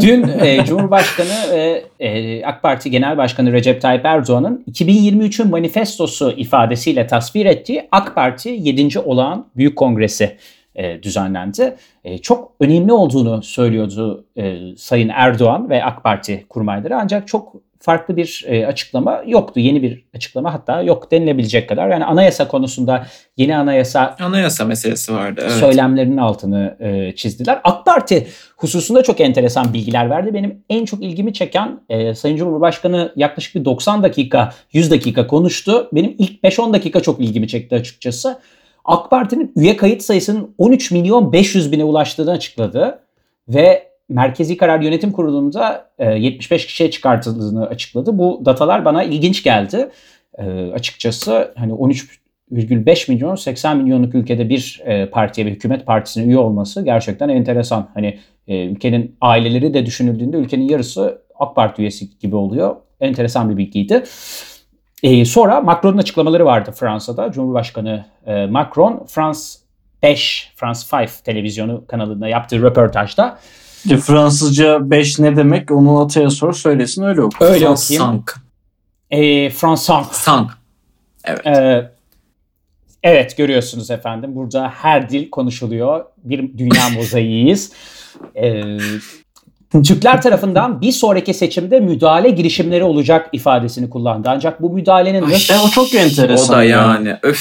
[0.00, 7.06] dün e, Cumhurbaşkanı ve e, AK Parti Genel Başkanı Recep Tayyip Erdoğan'ın 2023'ün manifestosu ifadesiyle
[7.06, 8.98] tasvir ettiği AK Parti 7.
[8.98, 10.36] Olağan Büyük Kongresi
[10.74, 11.76] e, düzenlendi.
[12.04, 18.16] E, çok önemli olduğunu söylüyordu e, Sayın Erdoğan ve AK Parti kurmayları ancak çok farklı
[18.16, 19.60] bir e, açıklama yoktu.
[19.60, 21.88] Yeni bir açıklama hatta yok denilebilecek kadar.
[21.88, 23.06] Yani anayasa konusunda
[23.36, 25.40] yeni anayasa Anayasa meselesi vardı.
[25.44, 25.52] Evet.
[25.52, 27.60] söylemlerinin altını e, çizdiler.
[27.64, 30.34] AK Parti hususunda çok enteresan bilgiler verdi.
[30.34, 35.88] Benim en çok ilgimi çeken e, Sayın Cumhurbaşkanı yaklaşık bir 90 dakika, 100 dakika konuştu.
[35.92, 38.38] Benim ilk 5-10 dakika çok ilgimi çekti açıkçası.
[38.84, 42.98] AK Parti'nin üye kayıt sayısının 13 milyon 500 bine ulaştığını açıkladı.
[43.48, 48.18] Ve Merkezi Karar Yönetim Kurulu'nda e, 75 kişiye çıkartıldığını açıkladı.
[48.18, 49.90] Bu datalar bana ilginç geldi.
[50.38, 56.38] E, açıkçası hani 13,5 milyon 80 milyonluk ülkede bir e, partiye ve hükümet partisine üye
[56.38, 57.88] olması gerçekten enteresan.
[57.94, 62.76] Hani e, ülkenin aileleri de düşünüldüğünde ülkenin yarısı AK Parti üyesi gibi oluyor.
[63.00, 64.02] Enteresan bir bilgiydi.
[65.02, 67.32] E, sonra Macron'un açıklamaları vardı Fransa'da.
[67.32, 69.56] Cumhurbaşkanı e, Macron Frans
[70.02, 73.38] 5, Frans 5 televizyonu kanalında yaptığı röportajda
[73.84, 77.44] İşte Fransızca 5 ne demek onu Atay'a sor söylesin öyle oku.
[77.44, 78.06] öyle Frans okuyayım.
[78.06, 78.34] Sank.
[79.10, 80.50] E, Frans 5 Sank.
[81.24, 81.46] Evet.
[81.46, 81.90] Ee,
[83.02, 86.04] evet görüyorsunuz efendim burada her dil konuşuluyor.
[86.24, 87.72] Bir dünya mozaiğiyiz.
[88.36, 88.62] Ee,
[89.72, 94.28] Türkler tarafından bir sonraki seçimde müdahale girişimleri olacak ifadesini kullandı.
[94.30, 96.54] Ancak bu müdahalenin Ay, nasıl, E, o çok enteresan.
[96.54, 96.78] O da ya.
[96.78, 97.16] yani.
[97.22, 97.40] Öf.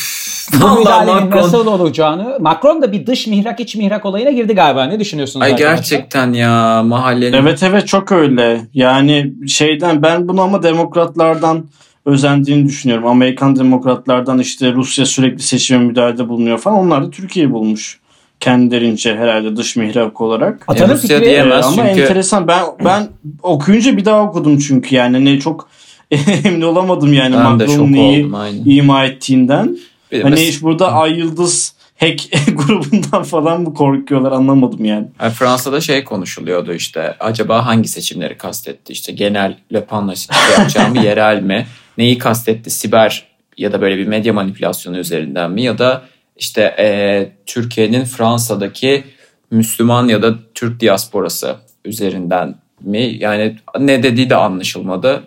[0.54, 1.42] bu Vallahi müdahalenin Macron.
[1.42, 4.84] nasıl olacağını Macron da bir dış mihrak iç mihrak olayına girdi galiba.
[4.86, 5.44] Ne düşünüyorsunuz?
[5.44, 5.76] Ay arkadaşlar?
[5.76, 7.34] gerçekten ya mahallenin.
[7.38, 8.62] Evet evet çok öyle.
[8.74, 11.66] Yani şeyden ben bunu ama demokratlardan
[12.06, 13.08] özendiğini düşünüyorum.
[13.08, 16.80] Amerikan demokratlardan işte Rusya sürekli seçime müdahalede bulunuyor falan.
[16.80, 18.00] Onlar da Türkiye'yi bulmuş.
[18.40, 20.64] Kendilerince herhalde dış mihrak olarak.
[20.68, 22.48] Atanın E, Rusya fikri- Ee, diyemez ama çünkü enteresan.
[22.48, 23.08] Ben ben
[23.44, 25.70] okuyunca bir daha okudum çünkü yani ne çok
[26.46, 28.30] emin olamadım yani Macron'un neyi
[28.66, 29.78] ima ettiğinden.
[30.12, 32.22] Bir de Hani mes- iş burada Ay Yıldız hack
[32.58, 35.08] grubundan falan mı korkuyorlar anlamadım yani.
[35.22, 40.96] Yani Fransa'da şey konuşuluyordu işte acaba hangi seçimleri kastetti işte genel Le Pen'la şey yapacağım
[40.96, 45.78] mı yerel mi neyi kastetti siber ya da böyle bir medya manipülasyonu üzerinden mi ya
[45.78, 46.02] da
[46.40, 49.04] işte e, Türkiye'nin Fransa'daki
[49.52, 55.24] Müslüman ya da Türk diasporası üzerinden mi yani ne dediği de anlaşılmadı.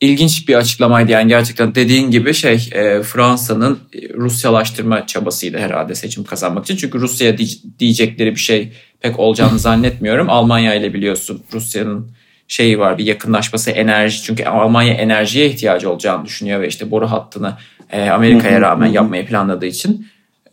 [0.00, 3.78] İlginç bir açıklamaydı yani gerçekten dediğin gibi şey e, Fransa'nın
[4.14, 6.76] Rusyalaştırma çabasıydı herhalde seçim kazanmak için.
[6.76, 7.36] Çünkü Rusya
[7.78, 10.30] diyecekleri bir şey pek olacağını zannetmiyorum.
[10.30, 12.10] Almanya ile biliyorsun Rusya'nın
[12.48, 17.56] şeyi var bir yakınlaşması enerji çünkü Almanya enerjiye ihtiyacı olacağını düşünüyor ve işte boru hattını
[17.92, 20.06] e, Amerika'ya rağmen yapmayı planladığı için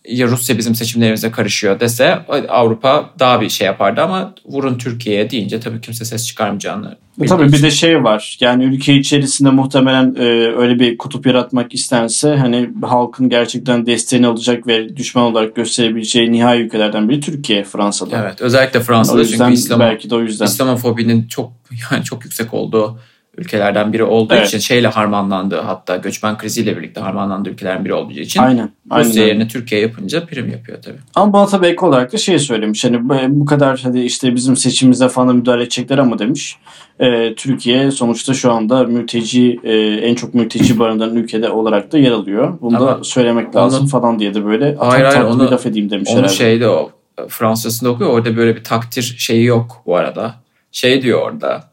[0.08, 2.20] ya Rusya bizim seçimlerimize karışıyor dese
[2.50, 7.52] Avrupa daha bir şey yapardı ama vurun Türkiye'ye deyince tabii kimse ses çıkarmayacağını E Tabii
[7.52, 8.38] bir de şey var.
[8.42, 10.24] Yani ülke içerisinde muhtemelen e,
[10.58, 16.60] öyle bir kutup yaratmak istense hani halkın gerçekten desteğini alacak ve düşman olarak gösterebileceği nihai
[16.60, 18.22] ülkelerden biri Türkiye, Fransa'da.
[18.24, 20.46] Evet özellikle o Fransa'da yüzden çünkü İslam, belki de o yüzden.
[20.46, 21.52] İslamofobinin çok
[21.92, 23.00] yani çok yüksek olduğu
[23.38, 24.48] ülkelerden biri olduğu Evet.
[24.48, 28.70] için şeyle harmanlandı hatta göçmen kriziyle birlikte harmanlandığı ülkelerden biri olduğu için Aynen.
[28.90, 30.98] aynen Rusya yerine Türkiye yapınca prim yapıyor tabii.
[31.16, 32.86] Ama bana tabii ek olarak da şey söylemiş.
[32.86, 36.56] Hani bu- kadar hadi işte bizim seçimimize falan müdahale edecekler ama demiş.
[37.00, 42.12] e, Türkiye sonuçta şu anda mülteci e, en çok mülteci barındıran ülkede olarak da yer
[42.12, 42.58] alıyor.
[42.62, 45.90] Bunu Ama da söylemek lazım falan diye de böyle Hayır, hayır, onu- bir laf edeyim
[45.90, 46.34] demiş Onu herhalde.
[46.34, 46.92] şeyde o
[47.28, 50.36] Fransızcasında okuyor orada böyle bir takdir şeyi yok bu arada.
[50.72, 51.64] Şey diyor orada.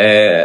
[0.00, 0.44] Ee,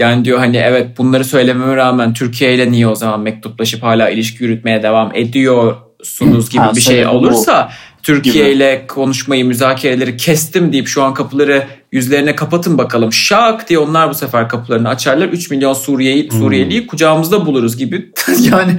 [0.00, 4.44] yani diyor hani evet bunları söylememe rağmen Türkiye ile niye o zaman mektuplaşıp hala ilişki
[4.44, 7.70] yürütmeye devam ediyorsunuz gibi Ha, bir şey olursa
[8.02, 13.12] Türkiye ile konuşmayı müzakereleri kestim deyip şu an kapıları yüzlerine kapatın bakalım.
[13.12, 15.28] Şak diye onlar bu sefer kapılarını açarlar.
[15.28, 16.38] 3 milyon Suriye'yi Hmm.
[16.40, 18.12] Suriyeliyi kucağımızda buluruz gibi.
[18.52, 18.72] yani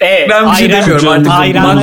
[0.00, 1.26] Evet, Ben bir şey ayran- demiyorum artık.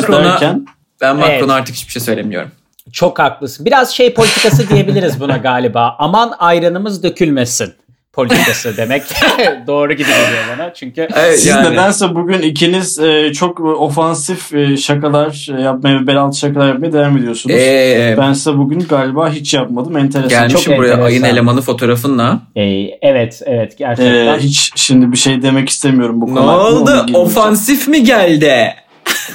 [0.09, 0.59] Macron'a-
[1.01, 1.49] ben Macron'a Evet.
[1.49, 2.49] artık hiçbir şey söylemiyorum.
[2.91, 3.65] Çok haklısın.
[3.65, 5.95] Biraz şey politikası diyebiliriz buna galiba.
[5.99, 7.73] Aman ayranımız dökülmesin
[8.15, 9.03] politikası demek
[9.67, 10.73] doğru gibi geliyor bana.
[10.73, 11.71] Çünkü Evet, Siz yani.
[11.71, 17.17] nedense bugün ikiniz e, çok ofansif e, şakalar e, yapmaya bel altı şakalar yapmaya devam
[17.17, 17.55] ediyorsunuz.
[17.55, 19.97] Ee, ben size bugün galiba hiç yapmadım.
[19.97, 20.29] Enteresan.
[20.29, 21.05] gelmişim çok buraya enteresan.
[21.05, 22.39] ayın elemanı fotoğrafınla.
[22.55, 22.63] e,
[23.01, 24.39] evet evet E, gerçekten.
[24.39, 26.85] hiç şimdi bir şey demek istemiyorum bu Ne konu hakkında, ona oldu?
[26.91, 27.15] girmeyeceğim.
[27.27, 28.73] Ofansif mi geldi?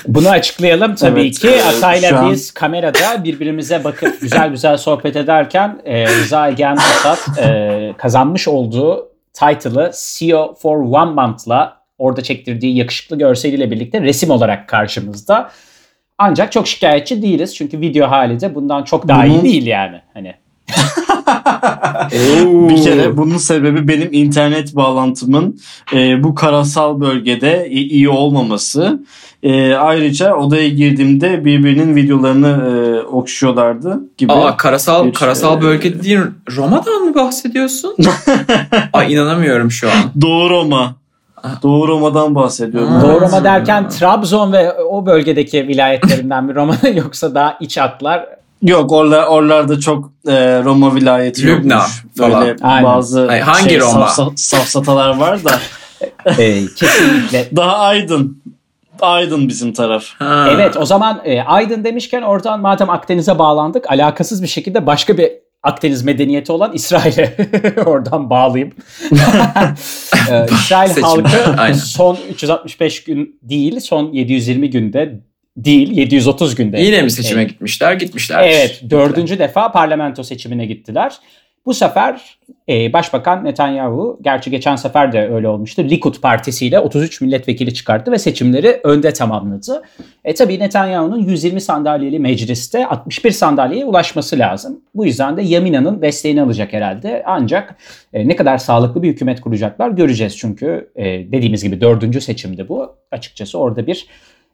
[0.08, 1.48] Bunu açıklayalım tabii Evet, ki.
[1.48, 7.38] e, Atay'la an- biz kamerada birbirimize bakıp güzel güzel sohbet ederken e, Rıza Egen Asat
[7.38, 14.68] e, kazanmış olduğu title'ı CEO for One Month'la orada çektirdiği yakışıklı görseliyle birlikte resim olarak
[14.68, 15.50] karşımızda.
[16.18, 20.00] Ancak çok şikayetçi değiliz çünkü video hali de bundan çok daha iyi Bunun- değil yani.
[20.14, 20.34] Hani
[22.68, 25.60] Bir kere bunun sebebi benim internet bağlantımın
[25.94, 29.00] e, bu karasal bölgede iyi olmaması.
[29.42, 34.32] E, ayrıca odaya girdiğimde birbirinin videolarını e, okşuyorlardı gibi.
[34.32, 36.24] Aa karasal Bir- karasal e, bölge dediğin
[36.56, 37.96] Roma'dan mı bahsediyorsun?
[38.92, 39.94] Ay inanamıyorum şu an.
[40.20, 40.94] Doğu Roma.
[41.62, 42.96] Doğu Roma'dan bahsediyorum.
[42.96, 43.02] Aa.
[43.02, 48.26] Doğu Roma derken Trabzon ve o bölgedeki vilayetlerinden bir Roma yoksa daha iç hatlar
[48.62, 52.04] Yok orlar, oralarda çok e, Roma vilayeti Lübnan yokmuş.
[52.18, 52.40] falan.
[52.46, 52.84] Böyle Aynen.
[52.84, 54.06] bazı Ay, hangi şey, Roma?
[54.06, 55.50] safsa- safsatalar var da
[56.42, 58.39] e, kesinlikle daha aydın.
[59.02, 60.04] Aydın bizim taraf.
[60.18, 60.48] Ha.
[60.54, 65.30] Evet o zaman e, Aydın demişken oradan madem Akdeniz'e bağlandık alakasız bir şekilde başka bir
[65.62, 67.34] Akdeniz medeniyeti olan İsrail'e
[67.86, 68.72] oradan bağlayayım.
[70.30, 71.02] e, İsrail Seçim.
[71.02, 71.74] halkı Aynen.
[71.74, 75.20] son 365 gün değil son 720 günde
[75.56, 76.80] değil 730 günde.
[76.80, 77.92] Yine mi seçime E, gitmişler?
[77.92, 78.42] Gitmişler.
[78.44, 81.12] Evet dördüncü defa parlamento seçimine gittiler.
[81.66, 87.74] Bu sefer e, Başbakan Netanyahu, gerçi geçen sefer de öyle olmuştu, Likud partisiyle 33 milletvekili
[87.74, 89.82] çıkarttı ve seçimleri önde tamamladı.
[90.24, 94.80] E tabii Netanyahu'nun 120 sandalyeli mecliste 61 sandalyeye ulaşması lazım.
[94.94, 97.22] Bu yüzden de Yamina'nın desteğini alacak herhalde.
[97.26, 97.76] Ancak
[98.12, 100.36] e, ne kadar sağlıklı bir hükümet kuracaklar göreceğiz.
[100.36, 102.94] Çünkü e, dediğimiz gibi dördüncü seçimde bu.
[103.10, 104.06] Açıkçası orada bir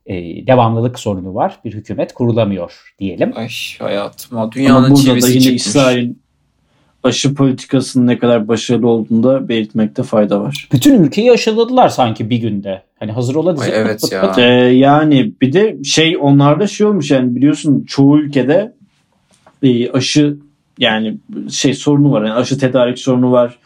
[0.06, 0.14] e,
[0.46, 1.58] devamlılık sorunu var.
[1.64, 3.32] Bir hükümet kurulamıyor diyelim.
[3.36, 5.66] Ay hayatım o Ama dünyanın çivisi çıkmış.
[5.66, 6.10] İsrail
[7.06, 10.68] aşı politikasının ne kadar başarılı olduğunu da belirtmekte fayda var.
[10.72, 12.82] Bütün ülkeyi aşıladılar sanki bir günde.
[12.98, 14.20] Hani hazır ola dizi Ay, pıt evet pıt ya.
[14.20, 14.38] pıt.
[14.38, 14.42] Ee,
[14.74, 18.72] yani bir de şey onlarda şey olmuş yani biliyorsun çoğu ülkede
[19.62, 20.36] e, aşı
[20.78, 21.18] yani
[21.50, 22.24] şey sorunu var.
[22.24, 23.58] Yani aşı tedarik sorunu var.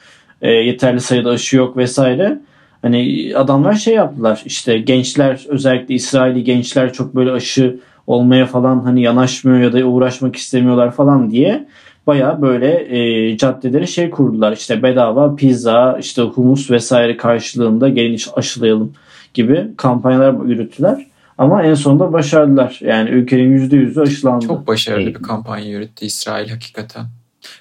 [0.43, 2.41] E, yeterli sayıda aşı yok vesaire.
[2.83, 9.03] Hani adamlar şey yaptılar işte gençler özellikle İsraili gençler çok böyle aşı olmaya falan hani
[9.03, 11.67] yanaşmıyor ya da uğraşmak istemiyorlar falan diye
[12.07, 18.93] baya böyle e, caddelere şey kurdular işte bedava pizza işte humus vesaire karşılığında gelin aşılayalım
[19.35, 21.07] gibi kampanyalar yürüttüler.
[21.39, 22.79] Ama en sonunda başardılar.
[22.81, 24.47] Yani ülkenin %100'ü aşılandı.
[24.47, 27.07] Çok başarılı bir kampanya yürüttü İsrail hakikaten.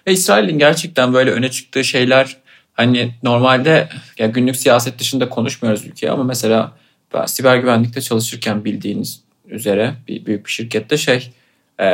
[0.08, 2.38] Ve İsrail'in gerçekten böyle öne çıktığı şeyler
[2.74, 6.72] hani normalde ya günlük siyaset dışında konuşmuyoruz ülkeye ama mesela
[7.14, 11.32] ben siber güvenlikte çalışırken bildiğiniz üzere bir büyük bir şirkette şey
[11.80, 11.86] e,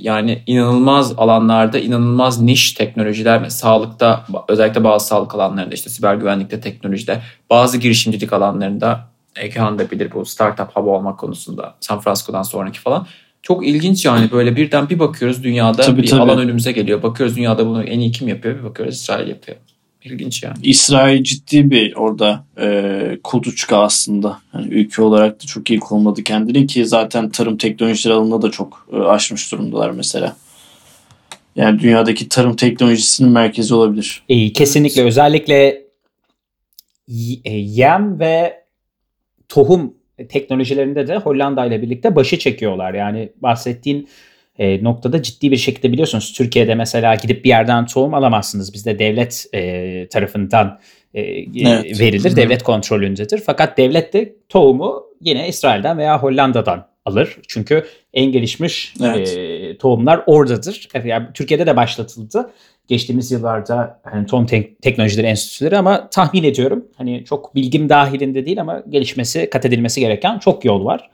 [0.00, 7.20] yani inanılmaz alanlarda inanılmaz niş teknolojiler sağlıkta özellikle bazı sağlık alanlarında işte siber güvenlikte teknolojide
[7.50, 9.00] bazı girişimcilik alanlarında
[9.36, 13.06] Egehan da bilir bu startup hub olmak konusunda San Francisco'dan sonraki falan
[13.42, 16.20] çok ilginç yani böyle birden bir bakıyoruz dünyada Tabii, bir tabii.
[16.20, 17.02] alan önümüze geliyor.
[17.02, 19.58] Bakıyoruz dünyada bunu en iyi kim yapıyor bir bakıyoruz İsrail yapıyor.
[20.04, 20.56] İlginç yani.
[20.62, 24.40] İsrail ciddi bir orada e, kuluçka aslında.
[24.54, 28.88] Yani ülke olarak da çok iyi konumladı kendini ki zaten tarım teknolojileri alanında da çok
[28.92, 30.36] e, aşmış durumdalar mesela.
[31.56, 34.22] Yani dünyadaki tarım teknolojisinin merkezi olabilir.
[34.28, 35.84] E, kesinlikle özellikle
[37.44, 38.64] e, yem ve
[39.48, 39.94] tohum
[40.28, 42.94] teknolojilerinde de Hollanda ile birlikte başı çekiyorlar.
[42.94, 44.08] Yani bahsettiğin
[44.58, 48.74] e, noktada ciddi bir şekilde biliyorsunuz Türkiye'de mesela gidip bir yerden tohum alamazsınız.
[48.74, 50.80] Bizde devlet e, tarafından
[51.14, 52.00] e, Evet.
[52.00, 52.30] verilir.
[52.32, 52.36] Hı.
[52.36, 53.42] Devlet kontrolündedir.
[53.46, 57.36] Fakat devlet de tohumu yine İsrail'den veya Hollanda'dan alır.
[57.48, 59.36] Çünkü en gelişmiş Evet.
[59.36, 60.88] e, tohumlar oradadır.
[61.04, 62.50] Yani Türkiye'de de başlatıldı.
[62.88, 68.60] Geçtiğimiz yıllarda hani tohum Tek- teknolojileri enstitüleri ama tahmin ediyorum hani çok bilgim dahilinde değil
[68.60, 71.10] ama gelişmesi, kat edilmesi gereken çok yol var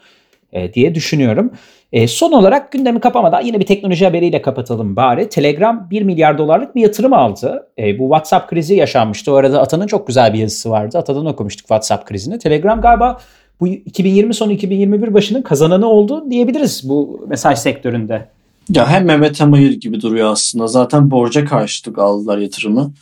[0.52, 1.52] e, diye düşünüyorum.
[1.92, 5.28] E, son olarak gündemi kapamadan yine bir teknoloji haberiyle kapatalım bari.
[5.28, 7.66] Telegram 1 milyar dolarlık bir yatırım aldı.
[7.78, 9.32] E, bu WhatsApp krizi yaşanmıştı.
[9.32, 10.98] O arada Atan'ın çok güzel bir yazısı vardı.
[10.98, 12.38] Atadan okumuştuk WhatsApp krizini.
[12.38, 13.20] Telegram galiba
[13.60, 18.28] bu 2020 sonu 2021 başının kazananı oldu diyebiliriz bu mesaj sektöründe.
[18.68, 20.66] Ya hem Mehmet hem hayır gibi duruyor aslında.
[20.66, 22.92] Zaten borca karşılık aldılar yatırımı.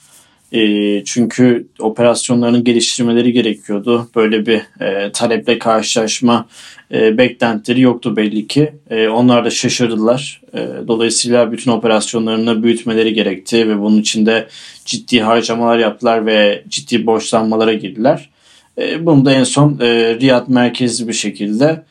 [0.52, 4.08] E, çünkü operasyonlarının geliştirmeleri gerekiyordu.
[4.16, 6.48] Böyle bir e, taleple karşılaşma
[6.92, 8.72] e, beklentileri yoktu belli ki.
[8.90, 10.40] E, onlar da şaşırdılar.
[10.54, 10.58] E,
[10.88, 14.48] dolayısıyla bütün operasyonlarını büyütmeleri gerekti ve bunun için de
[14.84, 18.30] ciddi harcamalar yaptılar ve ciddi borçlanmalara girdiler.
[18.78, 21.82] E, bunu da en son e, Riyad merkezli bir şekilde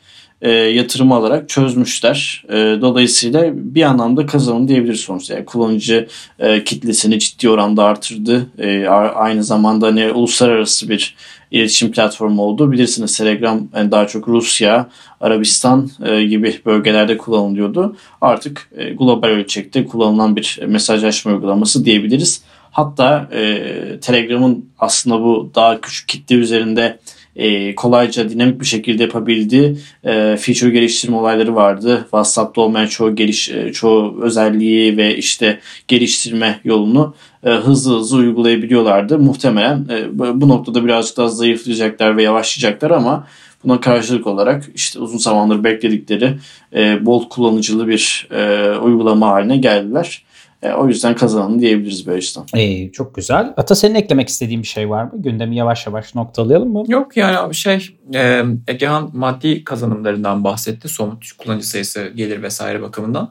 [0.42, 2.44] e, yatırım alarak çözmüşler.
[2.48, 5.34] E, dolayısıyla bir anlamda kazanım diyebiliriz sonuçta.
[5.34, 6.08] Yani kullanıcı
[6.38, 8.46] e, kitlesini ciddi oranda artırdı.
[8.58, 11.14] E, aynı zamanda hani uluslararası bir
[11.50, 12.72] iletişim platformu oldu.
[12.72, 14.88] Bilirsiniz Telegram yani daha çok Rusya,
[15.20, 17.96] Arabistan e, gibi bölgelerde kullanılıyordu.
[18.20, 22.42] Artık e, global ölçekte kullanılan bir mesajlaşma uygulaması diyebiliriz.
[22.70, 26.98] Hatta e, Telegram'ın aslında bu daha küçük kitle üzerinde
[27.38, 31.98] e, kolayca dinamik bir şekilde yapabildiği e, feature geliştirme olayları vardı.
[32.02, 35.58] WhatsApp'ta olmayan çoğu geliş e, çoğu özelliği ve işte
[35.88, 37.14] geliştirme yolunu
[37.44, 39.18] e, hızlı hızlı uygulayabiliyorlardı.
[39.18, 43.26] Muhtemelen e, bu, noktada birazcık daha zayıflayacaklar ve yavaşlayacaklar ama
[43.64, 46.34] buna karşılık olarak işte uzun zamandır bekledikleri
[46.74, 50.22] e, bol kullanıcılı bir e, uygulama haline geldiler.
[50.62, 52.40] E, o yüzden kazananı diyebiliriz böyle işte.
[52.54, 53.54] Ee, çok güzel.
[53.56, 55.12] Ata senin eklemek istediğin bir şey var mı?
[55.14, 56.84] Gündemi yavaş yavaş noktalayalım mı?
[56.88, 60.88] Yok yani abi şey e, Egehan maddi kazanımlarından bahsetti.
[60.88, 63.30] Somut kullanıcı sayısı gelir vesaire bakımından.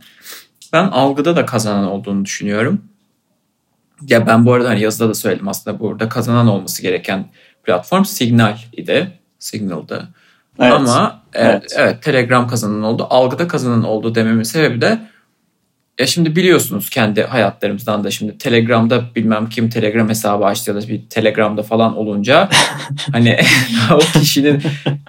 [0.74, 2.82] Ben algıda da kazanan olduğunu düşünüyorum.
[4.08, 7.26] Ya ben bu arada hani yazıda da söyledim aslında burada kazanan olması gereken
[7.64, 9.12] platform Signal idi.
[9.40, 10.08] Signal'dı.
[10.60, 10.74] Evet.
[10.74, 11.74] Ama evet, Evet.
[11.78, 13.08] evet Telegram kazanan oldu.
[13.10, 15.00] Algıda kazanan oldu dememin sebebi de
[16.00, 20.88] ya şimdi biliyorsunuz kendi hayatlarımızdan da şimdi Telegram'da bilmem kim Telegram hesabı açtı ya da
[20.88, 22.50] bir Telegram'da falan olunca
[23.12, 23.40] hani
[23.94, 24.62] o kişinin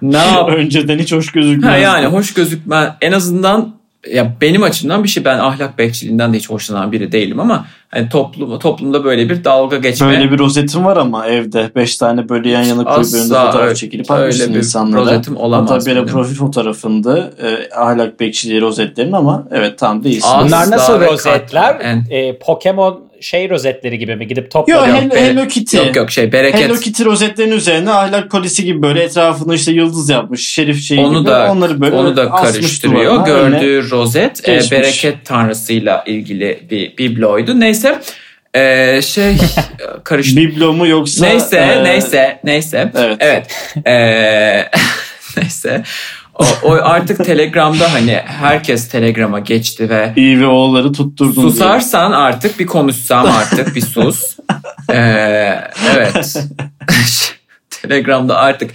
[0.02, 1.72] ne yap Önceden hiç hoş gözükmüyor.
[1.72, 3.77] Ha yani hoş gözükme en azından
[4.12, 8.08] ya benim açımdan bir şey ben ahlak bekçiliğinden de hiç hoşlanan biri değilim ama hani
[8.08, 11.70] toplum, toplumda böyle bir dalga geçme Böyle bir rozetim var ama evde.
[11.76, 15.00] Beş tane böyle yan yana koyup önünde fotoğraf öyle- çekilip öyle atmışsın bir insanlara.
[15.00, 16.12] rozetim olamaz Hatta böyle benim.
[16.12, 20.28] profil fotoğrafında e, ahlak bekçiliği rozetlerin ama evet tam değilsin.
[20.28, 21.72] Asla Bunlar nasıl rozetler?
[21.72, 22.04] katiyen.
[22.10, 24.26] Ee, Pokemon şey rozetleri gibi mi?
[24.28, 24.86] Gidip Yok topla.
[24.86, 25.76] Hello, Hello Kitty.
[25.76, 26.60] Yok yok şey bereket.
[26.60, 30.48] Hello Kitty rozetlerin üzerine ahlak polisi gibi böyle etrafını işte yıldız yapmış.
[30.48, 31.30] Şerif şeyi onu gibi.
[31.30, 33.26] da Onları böyle onu da karıştırıyor.
[33.26, 33.58] duvarına.
[33.58, 37.60] Gördüğü rozet e, bereket tanrısıyla ilgili bir bibloydu.
[37.60, 38.00] Neyse
[38.54, 39.36] e, şey
[40.04, 40.36] karıştı.
[40.36, 42.92] Biblo mu yoksa neyse e, neyse neyse.
[42.96, 43.16] Evet.
[43.20, 43.46] Evet.
[43.86, 44.70] E,
[45.36, 45.82] neyse.
[46.38, 51.52] O, o artık Telegram'da hani herkes Telegram'a geçti ve iyi ve oğulları tutturdun diye.
[51.52, 54.36] Susarsan artık bir konuşsam artık bir sus.
[54.92, 55.60] Ee,
[55.94, 56.44] evet.
[57.70, 58.70] Telegram'da artık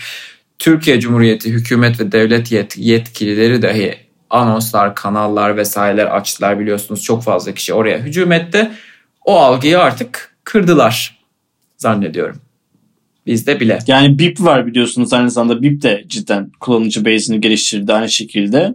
[0.59, 3.97] Türkiye Cumhuriyeti hükümet ve devlet yet- yetkilileri dahi
[4.30, 7.03] anonslar, kanallar vesaireler açtılar biliyorsunuz.
[7.03, 8.72] Çok fazla kişi oraya hücum etti.
[9.26, 11.20] O algıyı artık kırdılar
[11.78, 12.41] zannediyorum.
[13.26, 13.80] Bizde bile.
[13.88, 18.74] Yani BIP var biliyorsunuz aynı zamanda BIP de cidden kullanıcı base'ini geliştirdi aynı şekilde.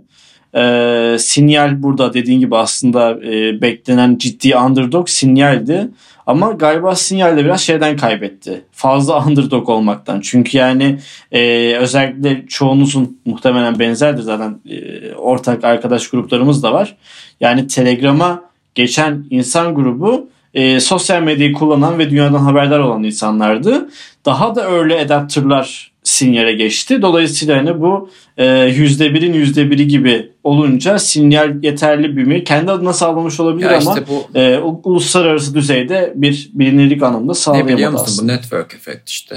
[0.54, 5.88] Ee, sinyal burada dediğin gibi aslında e, beklenen ciddi underdog sinyaldi.
[6.26, 8.60] Ama galiba sinyal de biraz şeyden kaybetti.
[8.72, 10.20] Fazla underdog olmaktan.
[10.20, 10.98] Çünkü yani
[11.32, 16.96] e, özellikle çoğunuzun muhtemelen benzerdir zaten e, ortak arkadaş gruplarımız da var.
[17.40, 18.42] Yani Telegram'a
[18.74, 23.88] geçen insan grubu e, sosyal medyayı kullanan ve dünyadan haberdar olan insanlardı.
[24.26, 27.02] Daha da öyle adaptörler sinyale geçti.
[27.02, 33.70] Dolayısıyla hani bu e, %1'in %1'i gibi olunca sinyal yeterli büyümeyi kendi adına sağlamış olabilir
[33.70, 38.32] Ya ama işte bu e, uluslararası düzeyde bir bilinirlik anlamında ne sağlayamadı biliyor musun aslında.
[38.32, 39.36] bu network effect işte.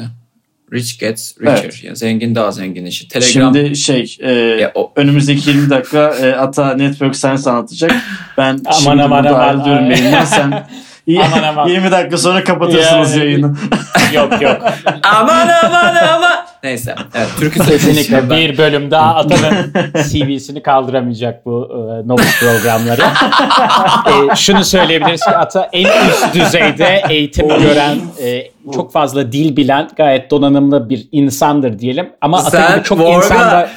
[0.74, 1.60] Rich gets richer.
[1.64, 1.84] Evet.
[1.84, 3.08] Yani zengin daha zengin işi.
[3.08, 7.92] Telegram Şimdi şey e, Ya o- önümüzdeki 20 dakika e, Ata Network Science anlatacak.
[8.38, 9.86] Ben Aman, şimdi aman, burada aman.
[9.86, 10.26] yayından.
[10.26, 10.68] Sen
[11.20, 11.68] Aman, aman.
[11.70, 13.56] 20 dakika sonra kapatırsınız Yani- yayını.
[14.14, 14.58] yok yok.
[15.04, 16.32] aman aman aman.
[16.64, 16.96] Neyse.
[17.16, 19.74] Evet, türkü Kesinlikle bir bölüm daha Atan'ın
[20.10, 23.02] CV'sini kaldıramayacak bu e, Novus programları.
[24.32, 28.44] E, şunu söyleyebiliriz ki Ata en üst düzeyde eğitim gören, e,
[28.76, 32.10] çok fazla dil bilen, gayet donanımlı bir insandır diyelim.
[32.22, 33.70] Ama Ata Sen gibi çok Vorga- insan da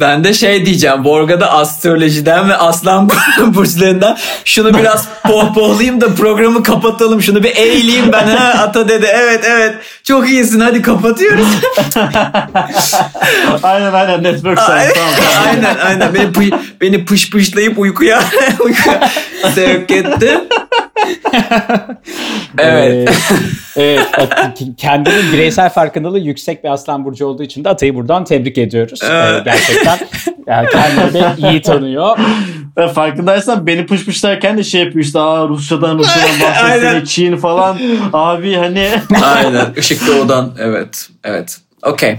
[0.00, 1.04] Ben, de şey diyeceğim.
[1.04, 3.10] Borga'da astrolojiden ve aslan
[3.46, 7.22] burçlarından şunu biraz pohpohlayayım da programı kapatalım.
[7.22, 8.26] Şunu bir eğileyim ben.
[8.26, 9.06] Ha, ata dedi.
[9.14, 9.74] Evet evet.
[10.04, 10.60] Çok iyisin.
[10.60, 11.46] Hadi kapatıyoruz.
[13.62, 14.92] aynen aynen Network Science.
[14.94, 15.48] tamam, tamam.
[15.48, 16.14] aynen aynen.
[16.14, 18.22] Beni, beni pış pışlayıp uykuya,
[18.60, 19.10] uykuya
[19.54, 20.40] sevk etti.
[22.58, 23.10] Evet.
[23.76, 24.06] evet,
[24.76, 29.02] kendinin bireysel farkındalığı yüksek bir aslan burcu olduğu için de Atay'ı buradan tebrik ediyoruz.
[29.02, 29.44] E, Evet.
[29.44, 29.98] gerçekten
[30.46, 32.18] yani kendini iyi tanıyor.
[32.78, 37.04] Ve farkındaysan beni pışpışlarken de şey yapıyor işte Aa, Rusya'dan Rusya'dan bahsetsene.
[37.04, 37.78] Çin falan.
[38.12, 38.88] Abi hani
[39.24, 39.66] Aynen.
[39.76, 40.52] Işık doğudan.
[40.60, 41.08] Evet.
[41.24, 41.58] Evet.
[41.82, 42.16] Okey.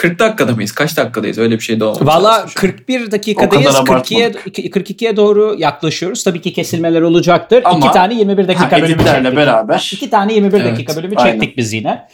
[0.00, 0.72] 40 dakikada mıyız?
[0.72, 1.38] Kaç dakikadayız?
[1.38, 2.06] Öyle bir şey de olmamış.
[2.06, 2.70] Valla aslında şu an.
[2.70, 3.76] 41 dakikadayız.
[3.76, 6.24] O kadar 42'ye 42'ye doğru yaklaşıyoruz.
[6.24, 7.62] Tabii ki kesilmeler olacaktır.
[7.64, 9.36] Ama- İki tane 21 dakika ha, bölümü çektik.
[9.36, 9.90] beraber.
[9.94, 11.32] İki tane 21 Evet, dakika bölümü aynen.
[11.32, 12.06] çektik biz yine.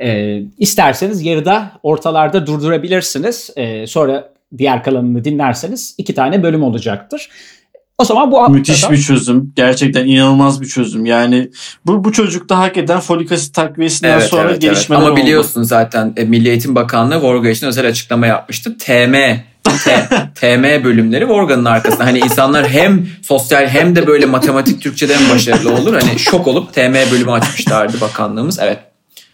[0.00, 3.50] Ee, isterseniz yarıda ortalarda durdurabilirsiniz.
[3.56, 4.28] Ee, sonra
[4.58, 7.28] diğer kalanını dinlerseniz iki tane bölüm olacaktır.
[8.02, 9.52] O zaman bu Müthiş bir çözüm.
[9.56, 11.06] Gerçekten inanılmaz bir çözüm.
[11.06, 11.50] Yani
[11.86, 14.62] bu bu çocukta hakikaten folik asit takviyesinden Evet, sonra evet, evet.
[14.62, 15.20] gelişmeler Ama oldu.
[15.20, 18.78] biliyorsun zaten e, Milli Eğitim Bakanlığı Vorga için özel açıklama yapmıştı.
[18.78, 19.14] TM
[19.84, 22.04] T- TM bölümleri Vorga'nın arkasında.
[22.06, 25.94] Hani insanlar hem sosyal hem de böyle matematik Türkçe'de en başarılı olur.
[25.94, 28.58] Hani şok olup TM bölümü açmışlardı bakanlığımız.
[28.58, 28.78] Evet.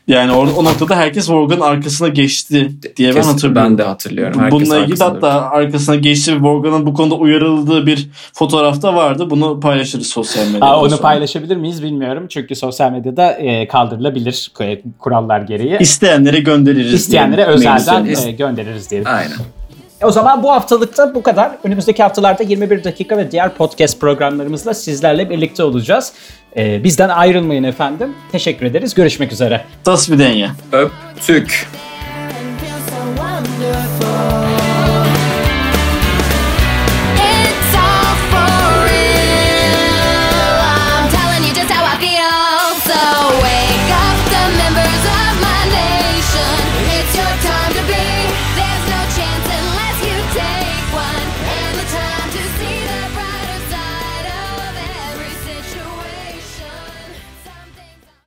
[0.09, 3.71] Yani o, o noktada herkes Vorga'nın arkasına geçti diye ben kesin hatırlıyorum.
[3.71, 4.41] Ben de hatırlıyorum.
[4.41, 9.31] Herkes Bununla ilgili hatta arkasına geçti ve Vorga'nın bu konuda uyarıldığı bir fotoğrafta vardı.
[9.31, 10.67] Bunu paylaşırız sosyal medyada.
[10.67, 11.01] Aa, onu sonra.
[11.01, 12.27] paylaşabilir miyiz bilmiyorum.
[12.29, 14.53] Çünkü sosyal medyada e, kaldırılabilir
[14.99, 15.79] kurallar gereği.
[15.81, 16.95] İsteyenlere göndeririz.
[16.95, 19.09] İsteyenlere özelden e, göndeririz diyelim.
[19.11, 19.37] Aynen.
[20.03, 21.51] O zaman bu haftalıkta bu kadar.
[21.65, 26.13] Önümüzdeki haftalarda 21 dakika ve diğer podcast programlarımızla sizlerle birlikte olacağız.
[26.57, 28.15] Ee, bizden ayrılmayın efendim.
[28.33, 28.95] Teşekkür ederiz.
[28.95, 29.65] Görüşmek üzere.
[29.87, 30.51] Das bir denye.
[30.73, 31.69] Öptük.